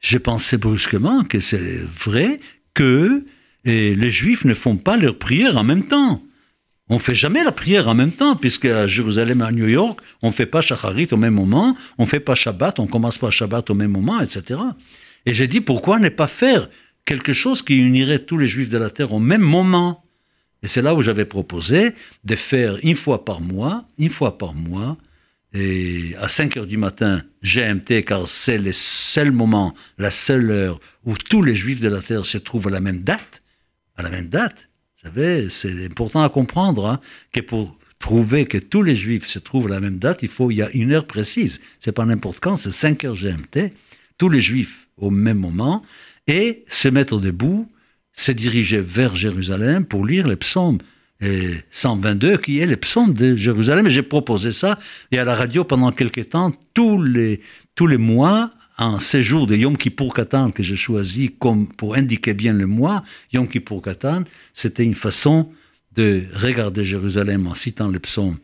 j'ai 0.00 0.18
pensé 0.18 0.58
brusquement 0.58 1.22
que 1.24 1.40
c'est 1.40 1.78
vrai 1.78 2.40
que 2.76 3.24
les 3.64 4.10
Juifs 4.10 4.44
ne 4.44 4.54
font 4.54 4.76
pas 4.76 4.96
leur 4.96 5.18
prière 5.18 5.56
en 5.56 5.64
même 5.64 5.84
temps. 5.84 6.22
On 6.88 7.00
fait 7.00 7.16
jamais 7.16 7.42
la 7.42 7.50
prière 7.50 7.88
en 7.88 7.94
même 7.94 8.12
temps, 8.12 8.36
puisque 8.36 8.66
à 8.66 8.86
Jérusalem, 8.86 9.42
à 9.42 9.50
New 9.50 9.66
York, 9.66 9.98
on 10.22 10.30
fait 10.30 10.46
pas 10.46 10.60
Shacharit 10.60 11.08
au 11.10 11.16
même 11.16 11.34
moment, 11.34 11.76
on 11.98 12.06
fait 12.06 12.20
pas 12.20 12.36
Shabbat, 12.36 12.78
on 12.78 12.86
commence 12.86 13.18
pas 13.18 13.32
Shabbat 13.32 13.70
au 13.70 13.74
même 13.74 13.90
moment, 13.90 14.20
etc. 14.20 14.60
Et 15.24 15.34
j'ai 15.34 15.48
dit, 15.48 15.60
pourquoi 15.60 15.98
ne 15.98 16.10
pas 16.10 16.28
faire 16.28 16.68
quelque 17.04 17.32
chose 17.32 17.62
qui 17.62 17.76
unirait 17.76 18.20
tous 18.20 18.38
les 18.38 18.46
Juifs 18.46 18.68
de 18.68 18.78
la 18.78 18.90
terre 18.90 19.12
au 19.12 19.18
même 19.18 19.42
moment? 19.42 20.04
Et 20.62 20.68
c'est 20.68 20.82
là 20.82 20.94
où 20.94 21.02
j'avais 21.02 21.24
proposé 21.24 21.92
de 22.24 22.36
faire 22.36 22.78
une 22.82 22.94
fois 22.94 23.24
par 23.24 23.40
mois, 23.40 23.84
une 23.98 24.10
fois 24.10 24.38
par 24.38 24.54
mois, 24.54 24.96
et 25.56 26.14
à 26.18 26.28
5 26.28 26.56
heures 26.56 26.66
du 26.66 26.76
matin, 26.76 27.22
GMT, 27.42 28.04
car 28.04 28.28
c'est 28.28 28.58
le 28.58 28.72
seul 28.72 29.32
moment, 29.32 29.74
la 29.98 30.10
seule 30.10 30.50
heure 30.50 30.80
où 31.04 31.16
tous 31.16 31.42
les 31.42 31.54
Juifs 31.54 31.80
de 31.80 31.88
la 31.88 32.00
terre 32.00 32.26
se 32.26 32.38
trouvent 32.38 32.68
à 32.68 32.70
la 32.70 32.80
même 32.80 33.00
date, 33.00 33.42
à 33.96 34.02
la 34.02 34.10
même 34.10 34.28
date. 34.28 34.68
Vous 34.96 35.08
savez, 35.08 35.48
c'est 35.48 35.84
important 35.84 36.22
à 36.22 36.28
comprendre 36.28 36.86
hein, 36.86 37.00
que 37.32 37.40
pour 37.40 37.78
trouver 37.98 38.44
que 38.44 38.58
tous 38.58 38.82
les 38.82 38.94
Juifs 38.94 39.26
se 39.26 39.38
trouvent 39.38 39.66
à 39.66 39.70
la 39.70 39.80
même 39.80 39.98
date, 39.98 40.22
il 40.22 40.28
faut 40.28 40.50
il 40.50 40.56
y 40.56 40.62
a 40.62 40.70
une 40.72 40.92
heure 40.92 41.06
précise. 41.06 41.60
C'est 41.80 41.92
pas 41.92 42.04
n'importe 42.04 42.40
quand, 42.40 42.56
c'est 42.56 42.70
5 42.70 43.04
heures 43.04 43.16
GMT. 43.16 43.72
Tous 44.18 44.28
les 44.28 44.40
Juifs 44.40 44.88
au 44.96 45.10
même 45.10 45.38
moment 45.38 45.82
et 46.26 46.64
se 46.68 46.88
mettre 46.88 47.18
debout, 47.18 47.70
se 48.12 48.32
diriger 48.32 48.80
vers 48.80 49.14
Jérusalem 49.14 49.84
pour 49.84 50.04
lire 50.04 50.26
les 50.26 50.36
psaumes. 50.36 50.78
Et 51.20 51.54
122, 51.70 52.36
qui 52.36 52.60
est 52.60 52.66
le 52.66 52.76
psaume 52.76 53.14
de 53.14 53.36
Jérusalem. 53.36 53.88
J'ai 53.88 54.02
proposé 54.02 54.52
ça. 54.52 54.78
Et 55.12 55.18
à 55.18 55.24
la 55.24 55.34
radio, 55.34 55.64
pendant 55.64 55.90
quelques 55.90 56.28
temps, 56.30 56.52
tous 56.74 57.02
les, 57.02 57.40
tous 57.74 57.86
les 57.86 57.96
mois, 57.96 58.50
un 58.78 58.98
séjour 58.98 59.46
de 59.46 59.56
Yom 59.56 59.76
Kippur 59.76 60.12
Katan 60.12 60.50
que 60.50 60.62
j'ai 60.62 60.76
choisi 60.76 61.30
pour 61.76 61.94
indiquer 61.94 62.34
bien 62.34 62.52
le 62.52 62.66
mois, 62.66 63.02
Yom 63.32 63.48
Kippur 63.48 63.80
Katan, 63.80 64.24
c'était 64.52 64.84
une 64.84 64.94
façon 64.94 65.48
de 65.94 66.24
regarder 66.34 66.84
Jérusalem 66.84 67.46
en 67.46 67.54
citant 67.54 67.88
le 67.88 67.98
psaume 67.98 68.36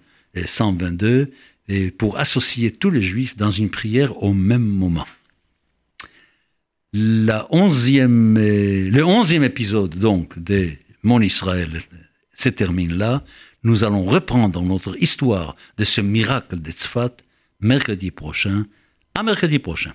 122 0.42 1.30
et 1.68 1.90
pour 1.90 2.18
associer 2.18 2.70
tous 2.70 2.90
les 2.90 3.02
juifs 3.02 3.37
dans 3.37 3.50
une 3.50 3.68
prière 3.68 4.22
au 4.22 4.32
même 4.32 4.64
moment. 4.64 5.06
La 6.94 7.46
onzième, 7.50 8.38
le 8.38 9.04
onzième 9.04 9.44
épisode 9.44 9.96
donc 9.98 10.38
de 10.38 10.70
Mon 11.02 11.20
Israël 11.20 11.82
se 12.42 12.48
termine 12.48 12.92
là. 12.92 13.22
Nous 13.62 13.85
allons 13.85 14.05
reprendre 14.05 14.61
notre 14.62 15.00
histoire 15.00 15.55
de 15.78 15.85
ce 15.85 16.00
miracle 16.00 16.61
de 16.61 16.70
Tzfat 16.70 17.16
mercredi 17.61 18.11
prochain. 18.11 18.64
À 19.14 19.22
mercredi 19.22 19.59
prochain. 19.59 19.92